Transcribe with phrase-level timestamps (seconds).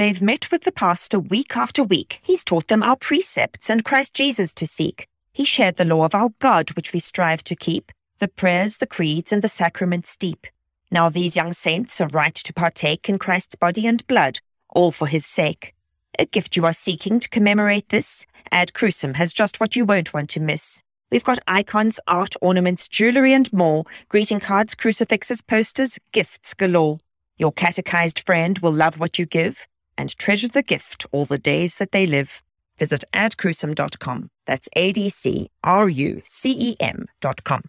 [0.00, 2.20] They've met with the pastor week after week.
[2.22, 5.06] He's taught them our precepts and Christ Jesus to seek.
[5.30, 8.86] He shared the law of our God, which we strive to keep, the prayers, the
[8.86, 10.46] creeds, and the sacraments deep.
[10.90, 14.38] Now these young saints are right to partake in Christ's body and blood,
[14.70, 15.74] all for his sake.
[16.18, 18.24] A gift you are seeking to commemorate this?
[18.50, 20.82] Ad Crucem has just what you won't want to miss.
[21.12, 27.00] We've got icons, art, ornaments, jewelry, and more, greeting cards, crucifixes, posters, gifts galore.
[27.36, 29.68] Your catechized friend will love what you give
[30.00, 32.42] and treasure the gift all the days that they live.
[32.78, 34.30] Visit adcrucem.com.
[34.46, 37.62] That's A D C R U C E M.com.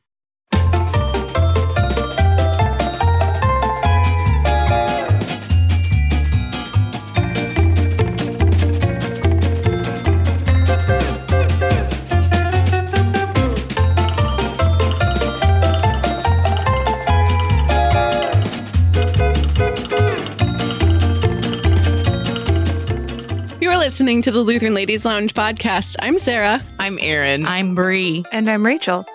[24.01, 25.95] listening to the Lutheran Ladies Lounge podcast.
[25.99, 26.59] I'm Sarah.
[26.79, 27.45] I'm Erin.
[27.45, 28.25] I'm Bri.
[28.31, 29.05] And I'm Rachel.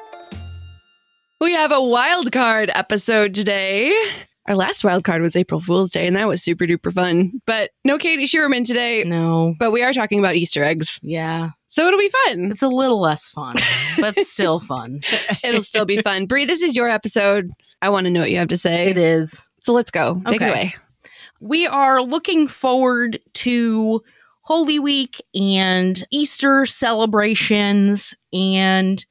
[1.41, 3.93] We have a wild card episode today.
[4.47, 7.43] Our last wild card was April Fool's Day, and that was super duper fun.
[7.49, 9.03] But no Katie Sherman today.
[9.05, 9.57] No.
[9.59, 11.01] But we are talking about Easter eggs.
[11.03, 11.51] Yeah.
[11.67, 12.53] So it'll be fun.
[12.53, 13.57] It's a little less fun,
[14.01, 15.01] but still fun.
[15.43, 16.27] It'll still be fun.
[16.27, 17.51] Bri, this is your episode.
[17.83, 18.87] I want to know what you have to say.
[18.89, 19.51] It is.
[19.59, 20.23] So let's go.
[20.29, 20.47] Take Okay.
[20.47, 20.75] it away.
[21.41, 24.03] We are looking forward to
[24.47, 28.15] Holy Week and Easter celebrations.
[28.33, 29.05] And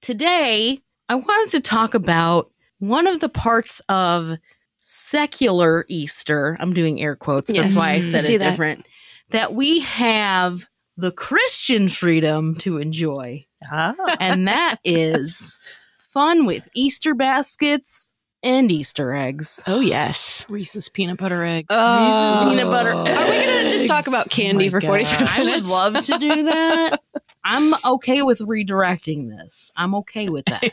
[0.00, 4.36] today I wanted to talk about one of the parts of
[4.76, 6.56] secular Easter.
[6.60, 7.52] I'm doing air quotes.
[7.52, 8.50] That's why I said it that.
[8.50, 8.86] different.
[9.30, 13.44] That we have the Christian freedom to enjoy.
[13.68, 13.96] Ah.
[14.20, 15.58] and that is
[15.98, 18.14] fun with Easter baskets
[18.46, 19.64] and Easter eggs.
[19.66, 20.46] Oh, yes.
[20.48, 21.66] Reese's peanut butter eggs.
[21.68, 22.98] Oh, Reese's peanut butter oh.
[23.00, 25.38] Are we going to just talk about oh candy Oh for 45 minutes?
[25.38, 27.02] I would love to do that.
[27.44, 29.72] I'm okay with redirecting this.
[29.76, 30.72] I'm okay with that.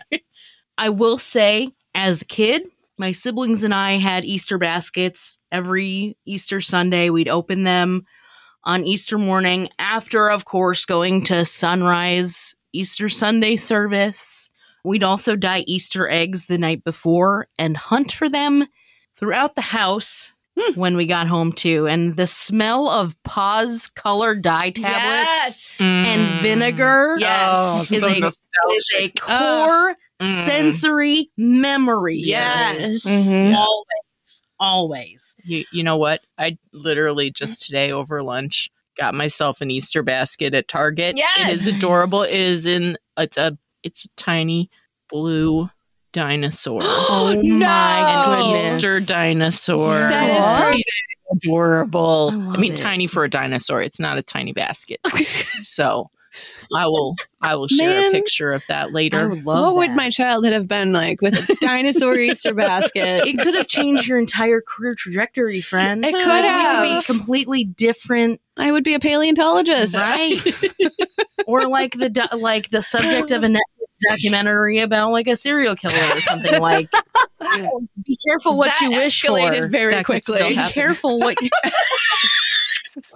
[0.77, 2.67] I will say, as a kid,
[2.99, 7.09] my siblings and I had Easter baskets every Easter Sunday.
[7.09, 8.05] We'd open them
[8.63, 14.49] on Easter morning after, of course, going to sunrise Easter Sunday service.
[14.83, 18.65] We'd also dye Easter eggs the night before and hunt for them
[19.15, 20.33] throughout the house
[20.75, 21.87] when we got home too.
[21.87, 27.89] And the smell of Paas color dye tablets and vinegar Yes.
[27.91, 28.27] is, so a,
[28.75, 30.45] is a core Mm.
[30.45, 32.19] sensory memory.
[32.23, 33.03] Yes.
[33.05, 33.55] Mhm.
[33.55, 34.41] Always.
[34.59, 35.35] Always.
[35.43, 36.21] You, you know what?
[36.37, 41.17] I literally just today over lunch got myself an Easter basket at Target.
[41.17, 41.47] Yeah.
[41.49, 42.21] It is adorable.
[42.21, 44.69] It is in it's a it's a tiny
[45.09, 45.69] blue
[46.11, 46.81] dinosaur.
[46.85, 47.65] Oh No.
[47.65, 48.23] my
[48.53, 48.73] goodness.
[48.75, 49.93] Easter dinosaur.
[49.99, 50.85] That is
[51.35, 52.29] pretty adorable.
[52.33, 52.77] I I, mean, it.
[52.77, 53.81] tiny for a dinosaur.
[53.81, 54.99] It's not a tiny basket.
[55.61, 56.05] so
[56.75, 58.09] I will I will share Man.
[58.09, 59.29] a picture of that I later.
[59.29, 63.27] would love what would my childhood have been like with a dinosaur Easter basket?
[63.27, 66.03] it could have changed your entire career trajectory, friend.
[66.03, 66.99] It could You could have.
[66.99, 69.93] be completely different, I would be a paleontologist.
[69.93, 70.39] right?
[71.47, 73.59] or like the like the subject of a Netflix
[74.09, 76.59] documentary about like a serial killer or something.
[76.61, 76.89] Like,
[78.05, 79.29] be careful what That you wish for.
[79.33, 80.49] escalated very That quickly.
[80.49, 81.39] Be careful what.
[81.41, 81.49] You-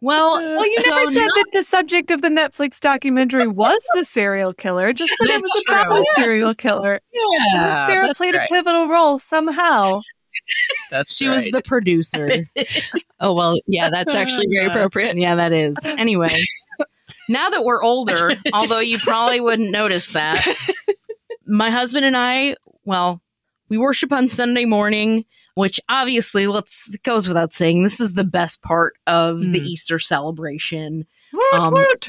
[0.00, 3.84] well, Well, you so never said no- that the subject of the Netflix documentary was
[3.94, 5.98] the serial killer, just that it was That's about true.
[5.98, 7.00] the serial killer.
[7.12, 8.46] And that Sarah played right.
[8.48, 10.00] a pivotal role somehow.
[10.90, 12.46] That's she was the producer.
[13.20, 15.16] Oh well, yeah, that's actually very uh, appropriate.
[15.16, 15.78] yeah, that is.
[15.86, 16.28] Anyway,
[17.28, 20.44] now that we're older, although you probably wouldn't notice that,
[21.46, 23.22] my husband and I, well,
[23.68, 25.24] we worship on Sunday morning,
[25.54, 29.66] which obviously let's it goes without saying, this is the best part of the Mm.
[29.66, 31.06] Easter celebration.
[31.32, 32.08] Woot, Um, woot.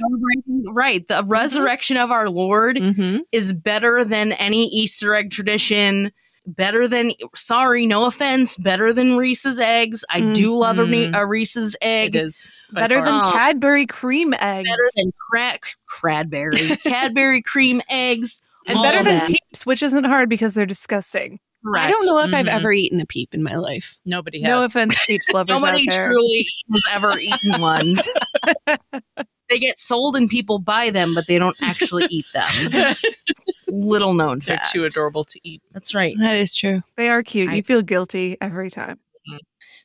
[0.74, 3.22] right, the resurrection of our Lord Mhm.
[3.32, 6.12] is better than any Easter egg tradition.
[6.48, 10.06] Better than, sorry, no offense, better than Reese's eggs.
[10.12, 11.16] I do love a, Mhm.
[11.16, 12.16] a Reese's egg.
[12.16, 13.06] It is Better far.
[13.06, 14.70] than Um, Cadbury cream eggs.
[14.70, 19.28] better than crack Cradberry, Cadbury cream eggs, and better than that.
[19.28, 21.40] peeps, which isn't hard because they're disgusting.
[21.76, 22.50] I don't know if I've Mhm.
[22.54, 23.98] ever eaten a peep in my life.
[24.06, 24.48] Nobody has.
[24.48, 26.06] No offense, peeps lovers Nobody out there.
[26.10, 27.96] truly has ever eaten one.
[29.50, 32.94] they get sold and people buy them, but they don't actually eat them.
[33.68, 34.72] Little known They're fact.
[34.72, 35.62] too adorable to eat.
[35.72, 36.16] That's right.
[36.20, 36.82] That is true.
[36.98, 37.50] They are cute.
[37.50, 39.00] I- you feel guilty every time.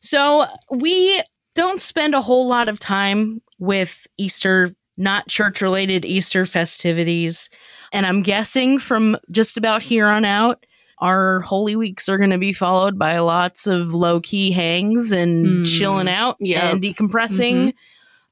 [0.02, 1.22] So we
[1.54, 7.50] don't spend a whole lot of time with Easter, not church related Easter festivities.
[7.92, 10.64] And I'm guessing from just about here on out,
[10.98, 15.46] our Holy Weeks are going to be followed by lots of low key hangs and
[15.46, 15.78] Mm.
[15.78, 16.62] chilling out Yep.
[16.64, 17.74] and decompressing.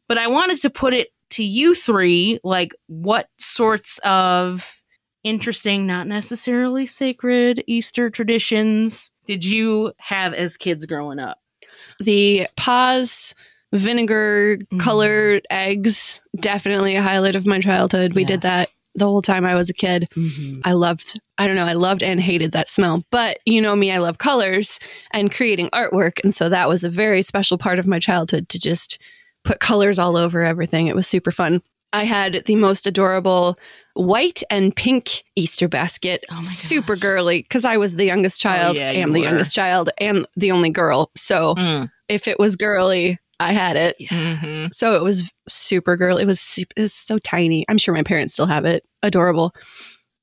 [0.06, 4.77] But I wanted to put it to you three like, what sorts of
[5.24, 11.38] interesting, not necessarily sacred Easter traditions did you have as kids growing up?
[12.00, 13.34] The Paas
[13.74, 14.80] vinegar Mm.
[14.80, 18.14] colored eggs definitely a highlight of my childhood.
[18.14, 20.06] We did that the whole time I was a kid.
[20.16, 20.62] Mhm.
[20.64, 23.04] I loved, I don't know, I loved and hated that smell.
[23.10, 24.80] But you know me, I love colors
[25.12, 26.20] and creating artwork.
[26.24, 28.98] And so that was a very special part of my childhood to just
[29.44, 30.86] put colors all over everything.
[30.86, 31.62] It was super fun.
[31.92, 33.58] I had the most adorable
[33.94, 36.24] white and pink Easter basket.
[36.30, 39.26] Oh super girly because I was the youngest child, yeah, you am the were.
[39.26, 41.10] youngest child, and the only girl.
[41.16, 41.90] So Mm.
[42.08, 43.96] if it was girly, I had it.
[44.10, 44.68] Mhm.
[44.74, 46.16] So it was super girl.
[46.18, 47.64] It was super, it's so tiny.
[47.68, 48.84] I'm sure my parents still have it.
[49.02, 49.52] Adorable.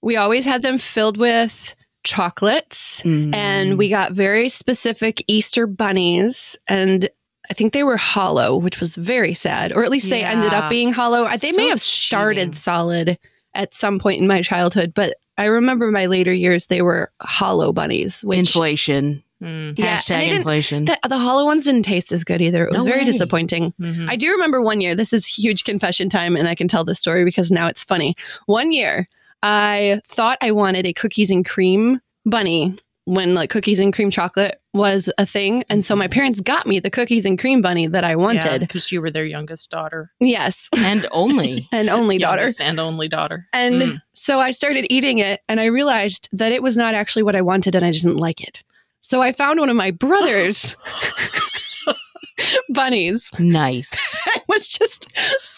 [0.02, 3.34] We always had them filled with chocolates Mm.
[3.36, 7.10] and we got very specific Easter bunnies and
[7.50, 10.70] I think they were hollow, which was very sad, or at least they ended up
[10.70, 11.28] being hollow.
[11.30, 11.80] They So may have cheating.
[11.80, 13.18] started solid
[13.54, 17.72] at some point in my childhood, but I remember my later years they were hollow
[17.74, 19.24] bunnies, which inflation.
[19.44, 19.78] Mm.
[19.78, 20.86] Yeah, Hashtag inflation.
[20.86, 22.64] the, the hollow ones didn't taste as good either.
[22.66, 23.06] It was No very way.
[23.06, 23.74] disappointing.
[23.82, 24.10] Mhm.
[24.10, 27.00] I do remember one year, this is huge confession time, and I can tell this
[27.00, 28.16] story because now it's funny.
[28.46, 29.08] One year,
[29.44, 32.76] I thought I wanted a cookies and cream bunny
[33.06, 35.64] when like cookies and cream chocolate was a thing.
[35.70, 38.62] And so my parents got me the cookies and cream bunny that I wanted.
[38.62, 40.70] because you were their youngest daughter, Yes.
[40.78, 41.68] and only.
[41.72, 42.42] And only daughter.
[42.42, 43.48] Youngest and only daughter.
[43.54, 44.02] And Mm.
[44.14, 47.42] so I started eating it and I realized that it was not actually what I
[47.42, 48.64] wanted and I didn't like it.
[49.02, 50.76] So I found one of my brother's
[52.70, 54.18] bunnies Nice.
[54.26, 55.08] I was just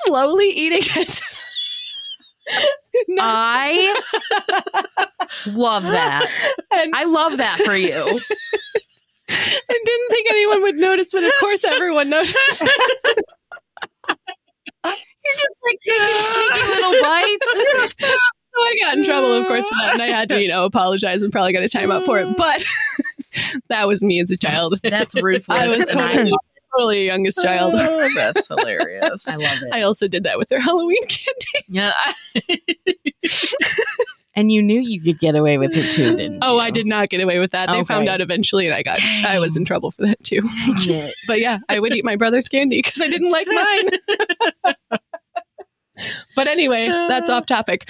[0.05, 1.21] slowly eating it.
[3.09, 4.01] Not- I
[5.47, 6.25] love that.
[6.73, 8.19] and I love that for you.
[9.29, 12.35] I didn't think anyone would notice, but of course everyone noticed.
[14.85, 17.95] You're just like taking sneaky little bites.
[17.99, 20.63] So I got in trouble, of course, for that, and I had to, you know,
[20.65, 22.37] apologize and probably got a time out for it.
[22.37, 22.63] But
[23.69, 24.79] that was me as a child.
[24.83, 25.49] That's ruthless.
[25.49, 26.31] I was totally,
[26.75, 27.73] totally youngest child.
[27.75, 29.27] Oh, that's hilarious.
[29.27, 29.69] I love it.
[29.73, 31.33] I also did that with their Halloween candy.
[31.69, 31.93] Yeah.
[34.35, 36.59] and you knew you could get away with it too, didn't Oh, you?
[36.61, 37.69] I did not get away with that.
[37.69, 40.41] They found out eventually, and I got I was in trouble for that too.
[41.27, 44.75] But yeah, I would eat my brother's candy because I didn't like mine.
[46.35, 47.89] but anyway, that's off topic.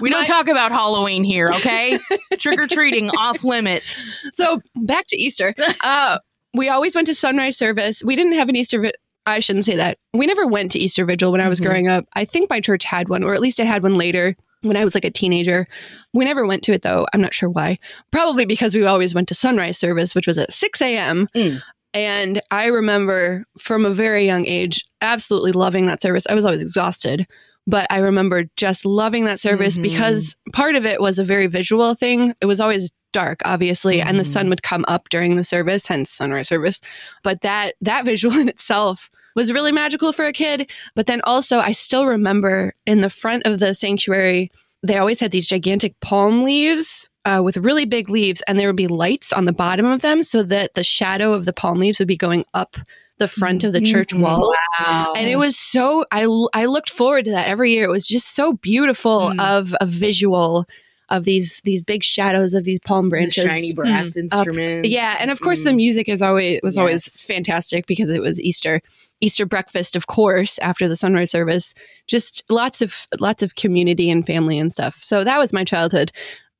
[0.00, 1.98] We don't My- talk about Halloween here, okay?
[2.38, 4.26] Trick or treating off limits.
[4.36, 5.54] So back to Easter.
[5.84, 6.18] Uh,
[6.54, 8.02] we always went to sunrise service.
[8.04, 8.80] We didn't have an Easter.
[8.80, 8.92] Vi-
[9.26, 9.98] I shouldn't say that.
[10.14, 11.64] We never went to Easter vigil when I was Mhm.
[11.66, 12.06] growing up.
[12.14, 14.84] I think my church had one, or at least it had one later when I
[14.84, 15.66] was like a teenager.
[16.14, 17.06] We never went to it though.
[17.12, 17.78] I'm not sure why.
[18.10, 21.28] Probably because we always went to sunrise service, which was at 6 a.m.
[21.34, 21.60] Mm.
[21.92, 26.26] And I remember from a very young age absolutely loving that service.
[26.30, 27.26] I was always exhausted,
[27.66, 29.82] but I remember just loving that service Mhm.
[29.82, 32.34] because part of it was a very visual thing.
[32.40, 36.10] It was always dark, obviously, and the sun would come up during the service, hence
[36.10, 36.80] sunrise service.
[37.22, 40.70] But that that visual in itself was really magical for a kid.
[40.94, 44.50] But then also, I still remember in the front of the sanctuary,
[44.82, 48.76] they always had these gigantic palm leaves uh, with really big leaves, and there would
[48.76, 51.98] be lights on the bottom of them so that the shadow of the palm leaves
[51.98, 52.76] would be going up
[53.18, 54.20] the front of the church Mhm.
[54.20, 54.56] walls.
[54.80, 55.12] Wow.
[55.14, 56.22] And it was so I
[56.54, 57.84] I looked forward to that every year.
[57.84, 59.40] It was just so beautiful Mm.
[59.40, 60.64] of a visual
[61.10, 64.88] of these these big shadows of these palm branches, The shiny brass instruments.
[64.88, 65.76] Yeah, and of course the Mm.
[65.76, 68.80] music is always was always fantastic because it was Easter.
[69.20, 71.74] Easter breakfast, of course, after the sunrise service.
[72.06, 74.98] Just lots of lots of community and family and stuff.
[75.02, 76.10] So that was my childhood.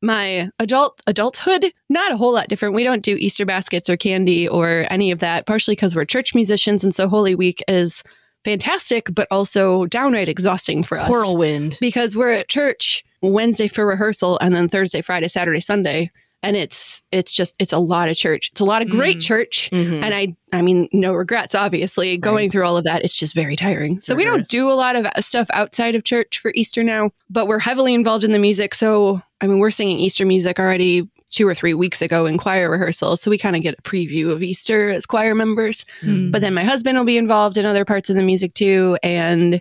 [0.03, 2.75] My adult adulthood, not a whole lot different.
[2.75, 6.35] We don't do Easter baskets or candy or any of that, partially because we're church
[6.35, 8.03] musicians and so Holy Week is
[8.45, 11.77] fantastic, but also downright exhausting for us whirlwind.
[11.81, 16.11] because we're at church Wednesday for rehearsal and then Thursday, Friday, Saturday, Sunday.
[16.43, 18.49] And it's it's just it's a lot of church.
[18.53, 19.27] It's a lot of great Mhm.
[19.27, 19.69] church.
[19.73, 20.03] Mhm.
[20.03, 23.57] And I I mean no regrets obviously going through all of that it's just very
[23.57, 24.01] tiring.
[24.01, 27.47] So we don't do a lot of stuff outside of church for Easter now, but
[27.47, 28.75] we're heavily involved in the music.
[28.75, 32.71] So I mean we're singing Easter music already 2 or 3 weeks ago in choir
[32.71, 33.19] rehearsal.
[33.19, 35.85] So we kind of get a preview of Easter as choir members.
[36.01, 36.33] Mm.
[36.33, 38.97] But then my husband will be involved in other parts of the music too.
[39.03, 39.61] And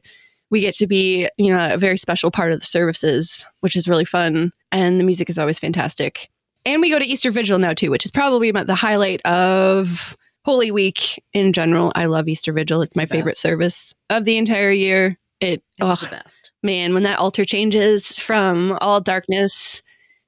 [0.50, 3.88] we get to be, you know, a very special part of the services, which is
[3.88, 4.51] really fun.
[4.72, 6.29] And the music is always fantastic.
[6.65, 10.18] And we go to Easter Vigil now too, which is probably about the highlight of
[10.46, 11.91] Holy Week in general.
[11.96, 12.82] I love Easter Vigil.
[12.82, 15.18] It's It's my favorite service of the entire year.
[15.39, 16.51] It, It's oh the best.
[16.63, 19.82] man, when that altar changes from all darkness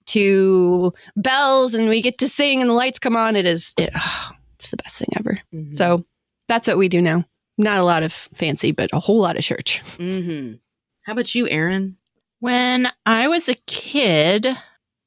[0.07, 3.35] to bells and we get to sing and the lights come on.
[3.35, 3.91] It is, it,
[4.57, 5.39] it's the best thing ever.
[5.53, 5.75] Mhm.
[5.75, 6.03] So
[6.47, 7.25] that's what we do now.
[7.61, 9.81] Not a lot of fancy, but a whole lot of church.
[9.97, 10.59] Mhm.
[11.03, 11.97] How about you, Erin?
[12.39, 14.47] When I was a kid,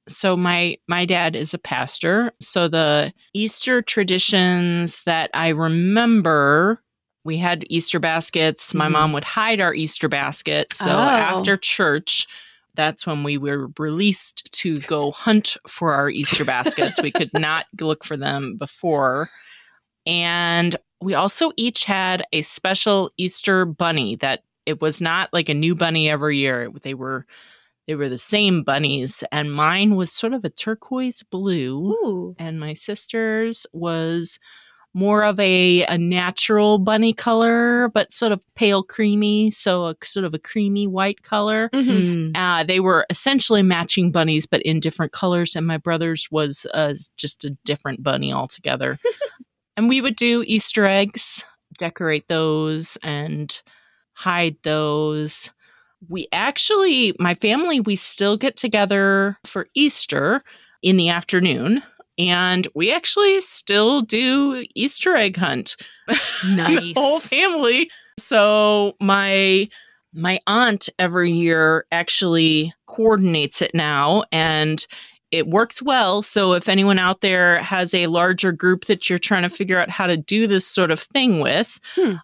[0.09, 6.81] so my my dad is a pastor, so the Easter traditions that I remember
[7.25, 8.73] we had Easter baskets.
[8.75, 8.93] My Mhm.
[8.93, 10.99] mom would hide our Easter basket, So Oh.
[10.99, 12.27] after church,
[12.75, 17.01] that's when we were released to go hunt for our Easter baskets.
[17.03, 19.31] we could not look for them before.
[20.07, 25.55] And we also each had a special Easter bunny that it was not like a
[25.55, 26.71] new bunny every year.
[26.83, 27.27] They were
[27.87, 32.35] they were the same bunnies and mine was sort of a turquoise blue Ooh.
[32.39, 34.39] and my sister's was
[34.95, 40.25] more of a, a natural bunny color but sort of pale creamy so a sort
[40.25, 41.91] of a creamy white color Mm-hmm.
[41.91, 42.37] Mm.
[42.37, 45.55] uh, they were essentially matching bunnies, but in different colors.
[45.57, 48.99] And my brother's was uh, just a different bunny altogether.
[49.77, 51.45] and we would do Easter eggs,
[51.79, 53.61] decorate those, and
[54.15, 55.51] hide those.
[56.09, 60.43] We actually, my family, we still get together for Easter
[60.83, 61.83] in the afternoon.
[62.17, 65.77] And we actually still do Easter egg hunt
[66.07, 67.91] the whole family.
[68.19, 69.69] So my
[70.17, 74.87] my aunt every year actually coordinates it now and
[75.35, 76.23] it works well.
[76.23, 79.91] So if anyone out there has a larger group that you're trying to figure out
[79.91, 82.15] how to do this sort of thing with, Hmm.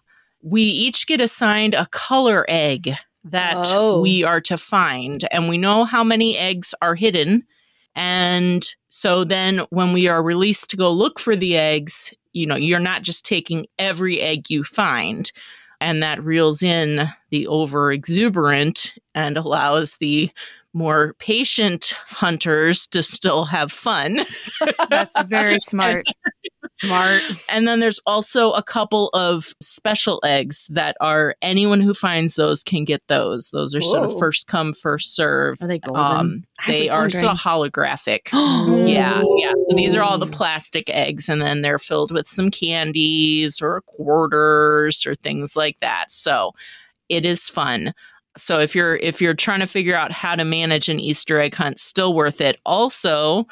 [0.41, 3.99] we each get assigned a color egg that Oh.
[4.01, 7.43] we are to find and we know how many eggs are hidden.
[7.95, 12.55] And so then when we are released to go look for the eggs, you know,
[12.55, 15.31] you're not just taking every egg you find.
[15.81, 20.29] And that reels in the over exuberant and allows the
[20.73, 24.19] more patient hunters to still have fun.
[24.89, 26.05] That's very smart.
[26.73, 27.21] Smart.
[27.49, 32.63] And then there's also a couple of special eggs that are anyone who finds those
[32.63, 33.49] can get those.
[33.51, 35.57] Those are sort of first come, first serve.
[35.61, 36.01] Are they golden?
[36.01, 38.29] Um, they are sort of holographic.
[38.91, 39.51] Yeah, yeah.
[39.69, 43.81] So these are all the plastic eggs, and then they're filled with some candies or
[43.81, 46.11] quarters or things like that.
[46.11, 46.51] So
[47.09, 47.93] it is fun.
[48.37, 51.55] So if you're if you're trying to figure out how to manage an Easter egg
[51.55, 52.57] hunt, still worth it.
[52.65, 53.45] Also,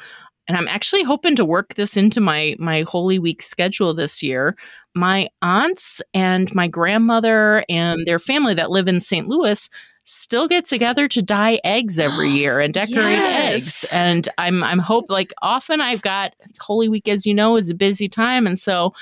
[0.50, 4.56] and I'm actually hoping to work this into my my Holy Week schedule this year.
[4.96, 9.28] My aunts and my grandmother and their family that live in St.
[9.28, 9.70] Louis
[10.06, 13.84] still get together to dye eggs every year and decorate Yes.
[13.84, 13.92] eggs.
[13.92, 17.74] And I'm I'm hope like often I've got Holy Week as you know is a
[17.76, 18.92] busy time and so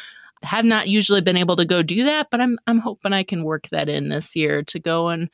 [0.42, 3.42] have not usually been able to go do that, but I'm I'm hoping I can
[3.42, 5.30] work that in this year to go and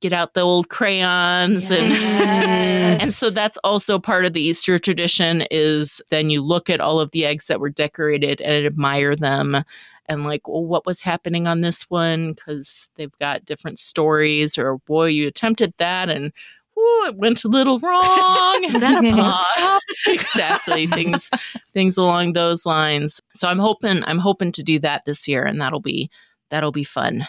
[0.00, 3.02] get out the old crayons and Yes.
[3.02, 7.00] and so that's also part of the Easter tradition is then you look at all
[7.00, 9.62] of the eggs that were decorated and admire them
[10.06, 12.32] and like, well, what was happening on this one?
[12.34, 16.32] Because they've got different stories, or boy, you attempted that and
[16.78, 18.64] ooh, it went a little wrong.
[18.64, 20.86] Is that a pot Uh, exactly.
[20.86, 21.30] things
[21.72, 23.20] things along those lines.
[23.32, 26.10] So I'm hoping I'm hoping to do that this year and that'll be
[26.50, 27.26] that'll be fun.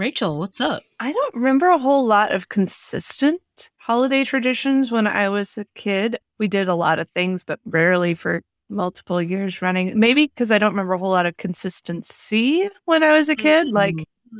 [0.00, 0.82] Rachel, what's up?
[0.98, 3.42] I don't remember a whole lot of consistent
[3.76, 6.18] holiday traditions when I was a kid.
[6.38, 8.40] We did a lot of things, but rarely for
[8.70, 9.98] multiple years running.
[10.00, 13.66] Maybe because I don't remember a whole lot of consistency when I was a kid.
[13.66, 13.76] Mm-hmm.
[13.76, 13.94] Like,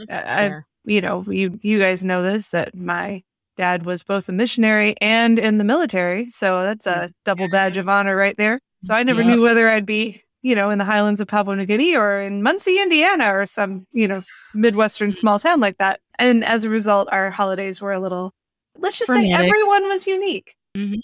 [0.09, 3.23] uh, I, I- you know, you you guys know this that my
[3.59, 7.05] dad was both a missionary and in the military, so that's mm.
[7.05, 8.61] a double badge of honor right there.
[8.85, 9.31] So I never Yep.
[9.31, 12.43] knew whether I'd be, you know, in the highlands of Papua New Guinea or in
[12.43, 14.21] Muncie, Indiana, or some, you know,
[14.55, 16.01] midwestern small town like that.
[16.19, 18.33] And as a result, our holidays were a little,
[18.77, 20.55] let's just say, everyone was unique.
[20.77, 21.01] Mhm.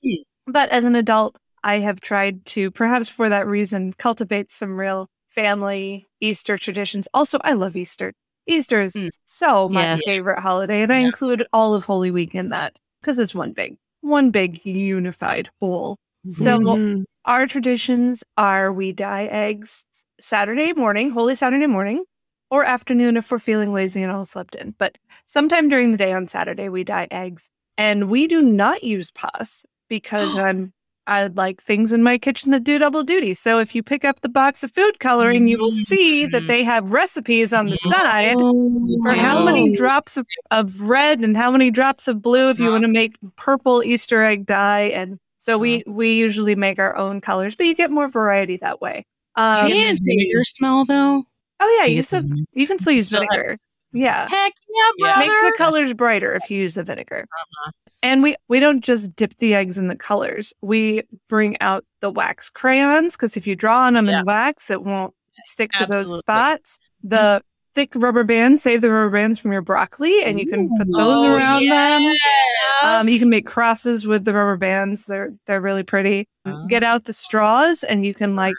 [0.46, 5.08] But as an adult, I have tried to, perhaps for that reason, cultivate some real
[5.28, 7.08] family Easter traditions.
[7.12, 8.12] Also, I love Easter.
[8.46, 9.10] Easter is Mm.
[9.26, 10.02] so my Yes.
[10.04, 13.76] favorite holiday, and I include all of Holy Week in that because it's one big,
[14.02, 15.98] one big unified whole.
[16.28, 17.04] So Mhm.
[17.24, 19.84] our traditions are we dye eggs
[20.20, 22.04] Saturday morning, Holy Saturday morning,
[22.50, 24.74] or afternoon if we're feeling lazy and all slept in.
[24.78, 27.50] But sometime during the day on Saturday, we dye eggs.
[27.78, 30.72] And we do not use Paas because I'm
[31.08, 33.32] I like things in my kitchen that do double duty.
[33.34, 36.64] So if you pick up the box of food coloring, you will see that they
[36.64, 41.50] have recipes on the side Oh, for how many drops of, of red and how
[41.52, 44.88] many drops of blue if you want to make purple Easter egg dye.
[44.94, 48.80] And so we we usually make our own colors, but you get more variety that
[48.80, 49.06] way.
[49.36, 50.16] Um, Fancy.
[50.16, 51.24] Vinegar smell though.
[51.60, 52.22] oh yeah, you you still
[52.52, 53.58] you can still use Still have- vinegar.
[53.92, 54.28] Yeah.
[54.28, 55.14] Heck yeah, Yeah.
[55.14, 55.20] brother.
[55.20, 57.26] Makes the colors brighter if you use the vinegar.
[57.32, 57.70] Uh-huh.
[58.02, 60.52] And we we don't just dip the eggs in the colors.
[60.60, 64.20] We bring out the wax crayons because if you draw on them Yes.
[64.20, 66.78] in wax, it won't stick to those spots.
[67.04, 67.40] The
[67.76, 70.96] thick rubber bands, save the rubber bands from your broccoli, and you can put those
[70.96, 72.12] Oh, around them.
[72.84, 75.06] Um, you can make crosses with the rubber bands.
[75.06, 76.26] They're they're really pretty.
[76.46, 76.64] Oh.
[76.66, 78.54] Get out the straws, and you can like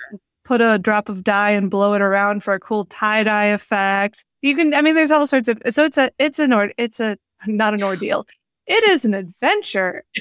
[0.46, 4.24] put a drop of dye and blow it around for a cool tie dye effect.
[4.44, 4.74] You can.
[4.74, 5.60] I mean, there's all sorts of.
[5.72, 8.26] So it's a it's an or it's a not an ordeal.
[8.68, 10.04] It is an adventure.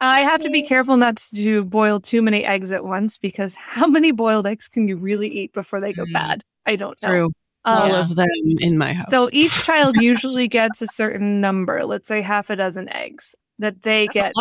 [0.00, 3.86] I have to be careful not to boil too many eggs at once because how
[3.86, 6.12] many boiled eggs can you really eat before they go Mm.
[6.12, 6.44] bad?
[6.66, 7.08] I don't know.
[7.08, 7.30] True.
[7.64, 8.28] Um, All of them
[8.60, 9.10] in my house.
[9.10, 13.82] so each child usually gets a certain number, let's say half a dozen eggs that
[13.82, 14.32] they get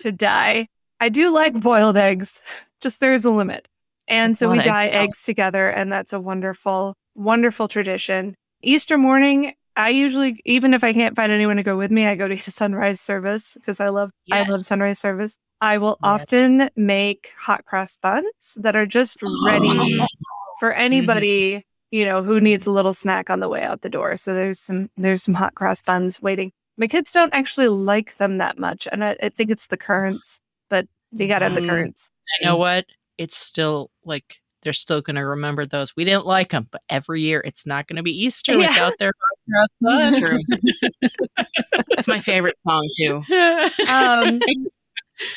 [0.00, 0.68] to die.
[1.00, 2.42] I do like boiled eggs,
[2.80, 3.66] just there's a limit.
[4.08, 8.34] And That's so we dye eggs, eggs together, and that's a wonderful, wonderful tradition.
[8.62, 12.14] Easter morning, I usually, even if I can't find anyone to go with me, I
[12.14, 15.36] go to sunrise service because I love, I love sunrise service.
[15.60, 16.22] I will Yes.
[16.22, 20.00] often make hot cross buns that are just ready
[20.62, 24.16] for anybody you know who needs a little snack on the way out the door
[24.16, 28.38] so there's some there's some hot cross buns waiting my kids don't actually like them
[28.38, 30.40] that much and i, I think it's the currants
[30.70, 31.68] but you gotta have the Mm.
[31.68, 32.84] currants You know what?
[33.18, 35.96] It's still like they're still going to remember those.
[35.96, 38.68] We didn't like them, but every year it's not going to be Easter Yeah.
[38.68, 40.44] without their hot cross That's buns.
[41.90, 43.24] It's my favorite song too.
[43.90, 44.40] um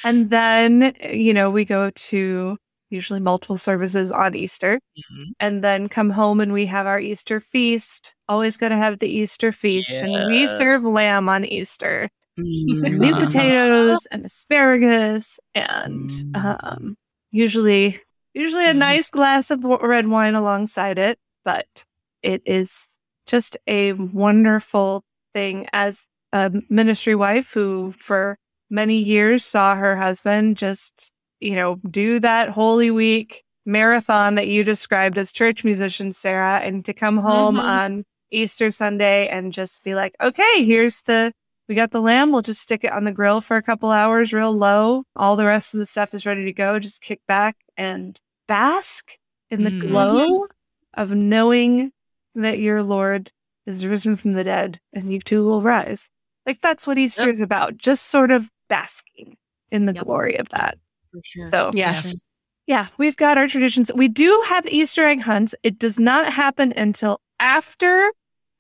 [0.04, 2.58] and then you know we go to
[2.90, 5.26] usually multiple services on easter Mhm.
[5.40, 9.52] and then come home and we have our easter feast always gotta have the easter
[9.52, 12.44] feast and we serve lamb on easter Mm.
[13.00, 16.36] new potatoes and asparagus and Mm.
[16.64, 16.98] um,
[17.32, 18.00] usually
[18.34, 18.78] usually a Mhm.
[18.80, 21.86] nice glass of red wine alongside it but
[22.22, 22.88] it is
[23.28, 28.38] just a wonderful thing as a ministry wife who for
[28.70, 31.12] many years saw her husband just
[31.46, 36.84] you know do that holy week marathon that you described as church musician sarah and
[36.86, 37.64] to come home Mhm.
[37.64, 41.32] on easter sunday and just be like okay here's the
[41.68, 42.32] we got the lamb.
[42.32, 45.04] We'll just stick it on the grill for a couple hours, real low.
[45.16, 46.78] All the rest of the stuff is ready to go.
[46.78, 49.18] Just kick back and bask
[49.50, 49.80] in the Mhm.
[49.80, 50.46] glow
[50.94, 51.92] of knowing
[52.36, 53.32] that your Lord
[53.66, 56.08] is risen from the dead and you too will rise.
[56.46, 57.34] Like that's what Easter Yep.
[57.34, 57.78] is about.
[57.78, 59.36] Just sort of basking
[59.72, 60.04] in the Yep.
[60.04, 60.78] glory of that.
[61.16, 61.48] For sure.
[61.52, 62.28] So yes.
[62.68, 63.90] yeah, we've got our traditions.
[63.96, 65.56] We do have Easter egg hunts.
[65.64, 68.12] It does not happen until after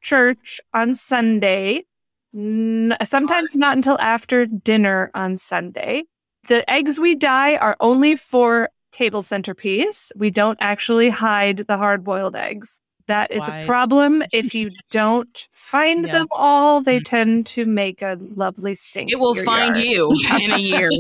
[0.01, 1.83] church on Sunday.
[2.33, 6.03] N- sometimes not until after dinner on Sunday.
[6.47, 10.11] The eggs we dye are only for table centerpiece.
[10.15, 12.79] We don't actually hide the hard boiled eggs.
[13.07, 13.63] That is Wise.
[13.63, 14.23] a problem.
[14.31, 17.05] If you don't find them all, they Mm.
[17.05, 19.11] tend to make a lovely stink.
[19.11, 19.87] it will find yard.
[19.87, 20.89] you in a year.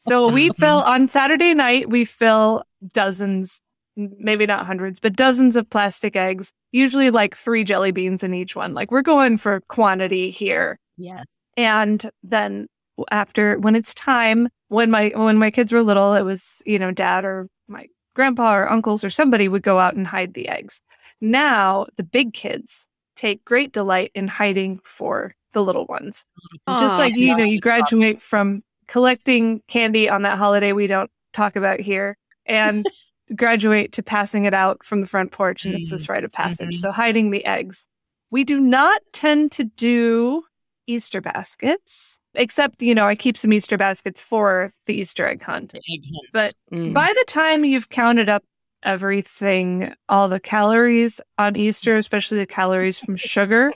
[0.00, 0.56] So we Mhm.
[0.56, 2.62] fill on Saturday night, we fill
[2.94, 3.60] dozens,
[3.96, 8.56] maybe not hundreds, but dozens of plastic eggs, usually like three jelly beans in each
[8.56, 8.74] one.
[8.74, 10.78] Like we're going for quantity here.
[10.96, 11.40] Yes.
[11.56, 12.68] And then
[13.10, 16.90] after when it's time, when my when my kids were little, it was, you know,
[16.90, 20.80] dad or my grandpa or uncles or somebody would go out and hide the eggs.
[21.20, 26.24] Now the big kids take great delight in hiding for the little ones
[26.68, 27.98] just like you know you it's awesome.
[27.98, 32.86] graduate from collecting candy on that holiday we don't talk about here and
[33.34, 36.76] graduate to passing it out from the front porch and it's this rite of passage
[36.76, 36.80] Mhm.
[36.80, 37.86] so hiding the eggs
[38.30, 40.44] we do not tend to do
[40.86, 45.74] easter baskets except you know i keep some easter baskets for the easter egg hunt
[45.74, 46.02] egg.
[46.32, 46.92] But Mm.
[46.94, 48.44] by the time you've counted up
[48.82, 53.72] everything, all the calories on Easter, especially the calories from sugar,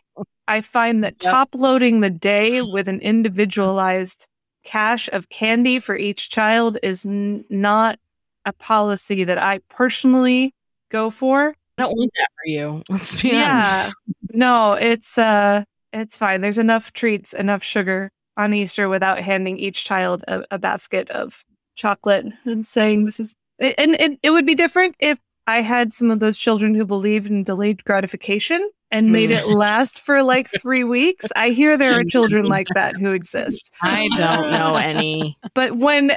[0.48, 4.26] I find that top loading the day with an individualized
[4.64, 7.98] cache of candy for each child is n- not
[8.44, 10.54] a policy that I personally
[10.90, 11.54] go for.
[11.78, 12.82] I don't want that for you.
[12.88, 13.84] Let's be Yeah.
[13.84, 14.02] honest.
[14.32, 16.40] No, it's uh it's fine.
[16.40, 21.44] There's enough treats, enough sugar on Easter without handing each child a, a basket of
[21.74, 26.10] chocolate and saying this is and it, it would be different if I had some
[26.10, 29.38] of those children who believed in delayed gratification and made Mm.
[29.38, 31.26] it last for like three weeks.
[31.36, 33.70] I hear there are children like that who exist.
[33.82, 35.36] I don't know any.
[35.54, 36.12] But when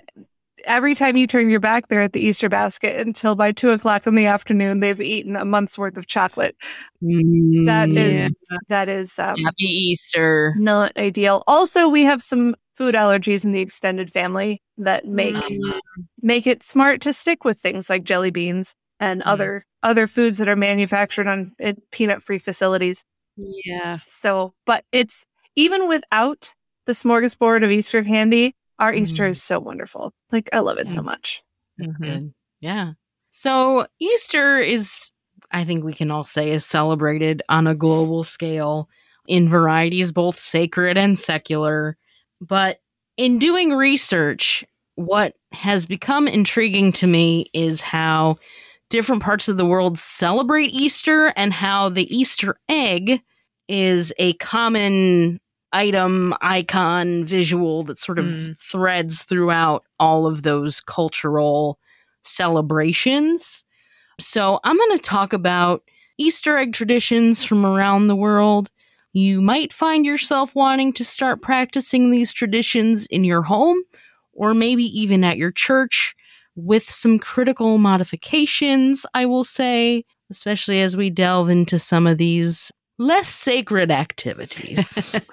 [0.65, 4.07] every time you turn your back there at the Easter basket until by two o'clock
[4.07, 6.55] in the afternoon they've eaten a month's worth of chocolate.
[7.01, 10.55] That is Mm, that is um, Happy Easter.
[10.57, 11.43] not ideal.
[11.47, 15.79] Also, we have some food allergies in the extended family that make Mhm.
[16.25, 19.31] Make it smart to stick with things like jelly beans and Yeah.
[19.31, 21.55] other other foods that are manufactured on
[21.91, 23.03] peanut free facilities.
[23.37, 23.99] Yeah.
[24.03, 26.51] So, but it's even without
[26.85, 29.29] the smorgasbord of Easter candy, our Easter Mhm.
[29.29, 30.11] is so wonderful.
[30.31, 31.43] Like I love it so much.
[31.77, 32.03] That's Mhm.
[32.03, 32.33] good.
[32.61, 32.93] Yeah.
[33.29, 35.11] So Easter is,
[35.51, 38.89] I think we can all say, is celebrated on a global scale
[39.27, 41.95] in varieties, both sacred and secular.
[42.41, 42.79] But
[43.17, 44.63] in doing research,
[44.95, 48.37] what has become intriguing to me is how
[48.89, 53.21] different parts of the world celebrate Easter and how the Easter egg
[53.67, 55.39] is a common
[55.73, 58.57] item, icon, visual that sort of Mm.
[58.57, 61.77] threads throughout all of those cultural
[62.23, 63.65] celebrations.
[64.19, 65.83] So, I'm going to talk about
[66.17, 68.69] Easter egg traditions from around the world.
[69.11, 73.79] You might find yourself wanting to start practicing these traditions in your home
[74.35, 76.13] or maybe even at your church
[76.55, 82.71] with some critical modifications, I will say, especially as we delve into some of these
[82.97, 85.13] less sacred activities.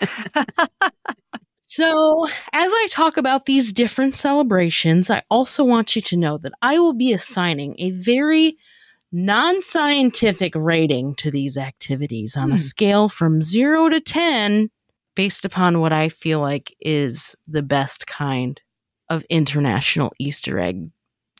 [1.64, 6.52] So, as I talk about these different celebrations, I also want you to know that
[6.60, 8.58] I will be assigning a very
[9.10, 12.56] non scientific rating to these activities on Hmm.
[12.56, 14.68] a scale from zero to 10
[15.16, 18.60] based upon what I feel like is the best kind
[19.14, 20.90] of international Easter egg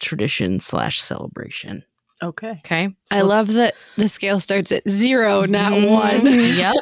[0.00, 1.84] tradition slash celebration.
[2.22, 2.50] Okay.
[2.64, 2.94] Okay.
[3.06, 5.90] So I love that the scale starts at zero, not Mhm.
[5.90, 6.26] one.
[6.26, 6.74] Yep.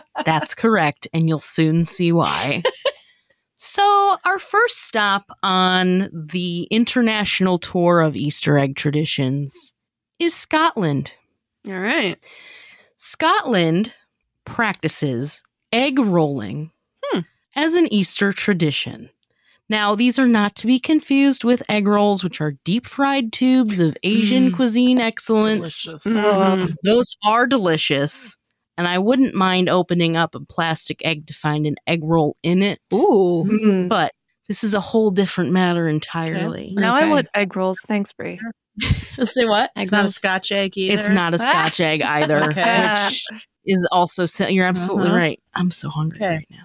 [0.24, 1.06] That's correct.
[1.12, 2.62] And you'll soon see why.
[3.54, 9.74] so, our first stop on the international tour of Easter egg traditions
[10.18, 11.12] is Scotland.
[11.68, 12.16] All right.
[12.96, 13.94] Scotland
[14.44, 16.70] practices egg rolling.
[17.60, 19.10] As an Easter tradition.
[19.68, 23.80] Now, these are not to be confused with egg rolls, which are deep fried tubes
[23.80, 24.54] of Asian Mm.
[24.56, 25.82] cuisine excellence.
[25.84, 26.18] Delicious.
[26.18, 26.74] Mhm.
[26.82, 28.36] Those are delicious.
[28.78, 32.62] And I wouldn't mind opening up a plastic egg to find an egg roll in
[32.62, 32.80] it.
[32.94, 33.44] Ooh.
[33.46, 33.88] Mm.
[33.90, 34.12] But
[34.48, 36.72] this is a whole different matter entirely.
[36.74, 37.80] Now I want egg rolls.
[37.86, 38.40] Thanks, Bri.
[39.22, 39.70] Say what?
[39.76, 40.98] It's not a Scotch egg either.
[40.98, 42.88] It's not a scotch egg either, Okay.
[43.04, 43.26] which
[43.66, 45.16] is also, you're absolutely Uh-huh.
[45.18, 45.40] right.
[45.54, 46.34] I'm so hungry Okay.
[46.36, 46.62] right now.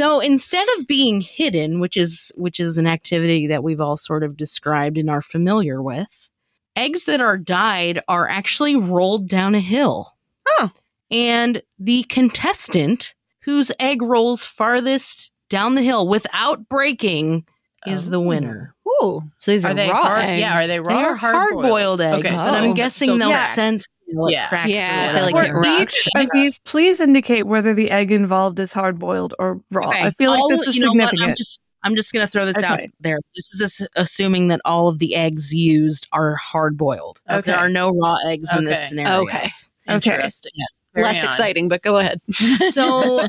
[0.00, 4.22] So instead of being hidden, which is which is an activity that we've all sort
[4.22, 6.30] of described and are familiar with,
[6.74, 10.12] eggs that are dyed are actually rolled down a hill.
[10.48, 10.70] Oh.
[11.10, 17.44] And the contestant whose egg rolls farthest down the hill without breaking
[17.86, 18.26] is the Oh.
[18.26, 18.74] winner.
[19.02, 19.22] Ooh.
[19.38, 20.24] So these are, Are they raw hard?
[20.24, 20.40] eggs.
[20.40, 22.74] Yeah, are they raw They are hard boiled eggs, Okay, but I'm oh.
[22.74, 23.46] guessing still they'll Yeah.
[23.48, 24.48] sense what Yeah.
[24.48, 24.70] cracks.
[24.70, 25.58] Yeah, I feel like whatever.
[25.58, 25.96] it rocks.
[25.96, 29.88] each of these, please indicate whether the egg involved is hard boiled or raw.
[29.88, 31.30] Okay, I feel like this is you know what, significant.
[31.30, 33.18] I'm just I'm just going to throw this out there.
[33.34, 37.20] This is ass- assuming that all of the eggs used are hard boiled.
[37.30, 37.50] Okay.
[37.52, 39.22] There are no raw eggs in this scenario.
[39.22, 39.46] Okay.
[39.88, 39.94] Okay.
[40.12, 40.52] Interesting.
[40.56, 40.80] Yes.
[40.94, 41.28] Carry Less on.
[41.30, 42.20] exciting, but go ahead.
[42.72, 43.26] So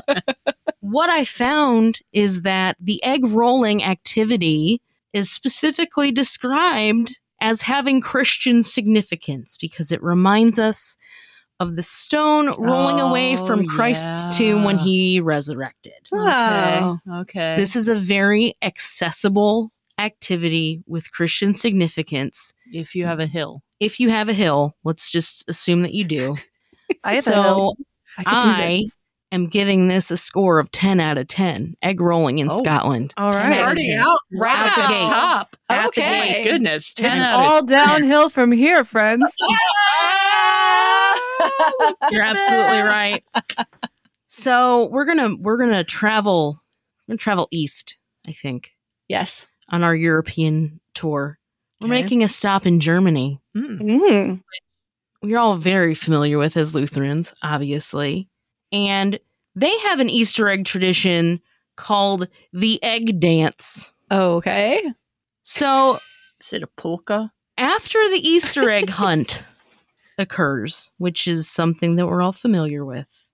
[0.80, 4.82] what I found is that the egg rolling activity
[5.14, 10.96] is specifically described as having Christian significance because it reminds us
[11.58, 16.08] of the stone rolling oh, away Oh, from Christ's tomb when he resurrected.
[16.10, 17.00] Wow.
[17.06, 17.18] Okay.
[17.20, 17.56] Okay.
[17.56, 22.54] This is a very accessible activity with Christian significance.
[22.72, 23.62] if you have a hill.
[23.80, 26.36] If you have a hill, let's just assume that you do.
[27.04, 27.76] I have a so hill.
[28.18, 28.96] I could do I this.
[29.32, 31.74] Am giving this a score of 10 out of 10.
[31.82, 32.58] Egg rolling in Oh.
[32.58, 33.12] Scotland.
[33.16, 33.54] All right.
[33.54, 35.06] Starting out right Out at the the gate.
[35.06, 35.56] top.
[35.68, 36.38] At the Okay.
[36.44, 36.92] My goodness.
[36.94, 37.66] 10 It's out of all 10.
[37.66, 39.24] downhill from here, friends.
[42.10, 43.24] You're absolutely right.
[44.28, 46.62] So we're gonna we're gonna travel
[47.06, 48.72] we're gonna travel east, I think,
[49.08, 49.46] Yes.
[49.70, 51.38] on our European tour.
[51.80, 52.02] We're Okay.
[52.02, 53.40] making a stop in Germany.
[53.56, 53.78] Mm.
[53.80, 54.42] Mm.
[55.22, 58.28] we're all very familiar with as Lutherans, obviously.
[58.72, 59.20] And
[59.54, 61.40] they have an Easter egg tradition
[61.76, 63.92] called the egg dance.
[64.10, 64.82] Okay.
[65.42, 65.98] So
[66.40, 67.32] Is it a polka?
[67.58, 69.44] after the Easter egg hunt
[70.18, 73.28] occurs, which is something that we're all familiar with,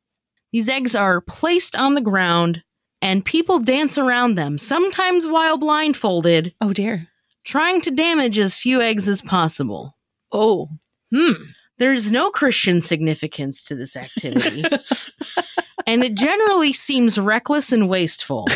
[0.52, 2.62] these eggs are placed on the ground
[3.00, 7.06] and people dance around them, sometimes while blindfolded, Oh dear.
[7.44, 9.96] trying to damage as few eggs as possible.
[10.32, 10.68] Oh.
[11.14, 11.32] Hmm.
[11.78, 14.64] There's no Christian significance to this activity.
[15.86, 18.46] and it generally seems reckless and wasteful.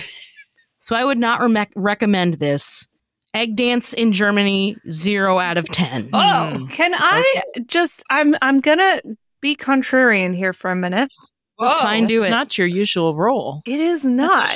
[0.78, 2.88] So I would not rem- recommend this.
[3.34, 6.10] Egg dance in Germany, zero out of 10.
[6.12, 6.58] Oh.
[6.58, 6.66] Hmm.
[6.66, 8.02] Can I just?
[8.10, 9.00] I'm I'm gonna
[9.40, 11.10] be contrarian here for a minute.
[11.58, 12.30] That's oh, fine, do That's it.
[12.30, 13.62] not your usual role.
[13.64, 14.54] It is not.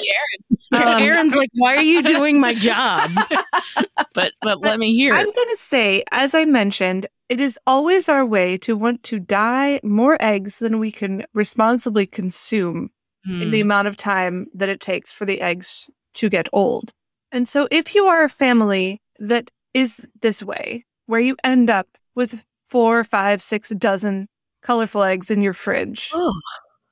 [0.73, 3.11] Um, Erin's like, why are you doing my job?
[4.15, 8.09] but but let me hear I'm going to say, as I mentioned, it is always
[8.09, 12.91] our way to want to dye more eggs than we can responsibly consume
[13.25, 13.67] in the Hmm.
[13.67, 16.93] amount of time that it takes for the eggs to get old.
[17.33, 21.89] And so, if you are a family that is this way, where you end up
[22.15, 24.29] with four, five, six dozen
[24.63, 26.33] colorful eggs in your fridge, Ugh.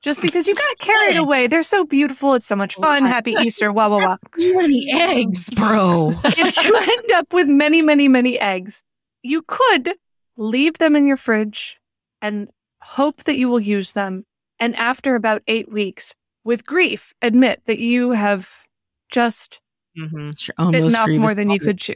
[0.05, 3.73] Just because you got carried away, they're so beautiful, it's so much fun, happy Easter,
[3.73, 4.15] wah, wah, wah.
[4.37, 6.13] Too many eggs, bro.
[6.25, 8.83] if you end up with many, many, many eggs,
[9.23, 9.93] you could
[10.37, 11.79] leave them in your fridge
[12.21, 12.49] and
[12.83, 14.25] hope that you will use them.
[14.59, 16.13] And after about eight weeks,
[16.43, 18.67] with grief, admit that you have
[19.09, 19.59] just
[19.97, 21.95] Mhm, Sure, bitten almost off more than you could chew.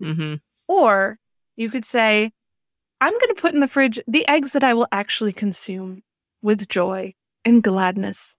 [0.00, 0.40] mhm.
[0.68, 1.18] Or
[1.56, 2.30] you could say,
[3.00, 6.04] I'm going to put in the fridge the eggs that I will actually consume
[6.44, 8.36] with joy and gladness.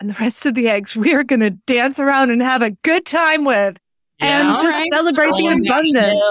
[0.00, 2.72] And the rest of the eggs we are going to dance around and have a
[2.82, 3.78] good time with
[4.20, 4.88] and just Alright.
[4.92, 5.70] celebrate the Oh, yeah.
[5.70, 6.24] abundance.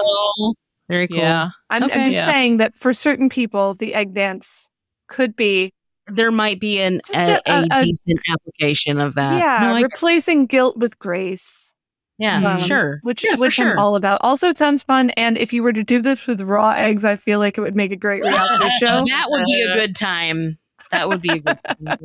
[0.88, 1.16] Very cool.
[1.18, 1.48] Yeah.
[1.70, 2.26] I'm, I'm just Yeah.
[2.26, 4.68] saying that for certain people, the egg dance
[5.08, 5.72] could be,
[6.06, 9.38] There might be an, a, a- a a- decent application of that.
[9.40, 11.72] yeah, No, I- replacing guilt with grace,
[12.18, 13.00] yeah, Um, sure.
[13.02, 13.72] which, yeah, which sure.
[13.72, 14.20] I'm all about.
[14.22, 15.10] Also, it sounds fun.
[15.10, 17.74] And if you were to do this with raw eggs, I feel like it would
[17.74, 19.04] make a great reality show.
[19.06, 20.58] That would be a good time.
[20.96, 21.58] That would be a good.
[21.80, 21.96] You're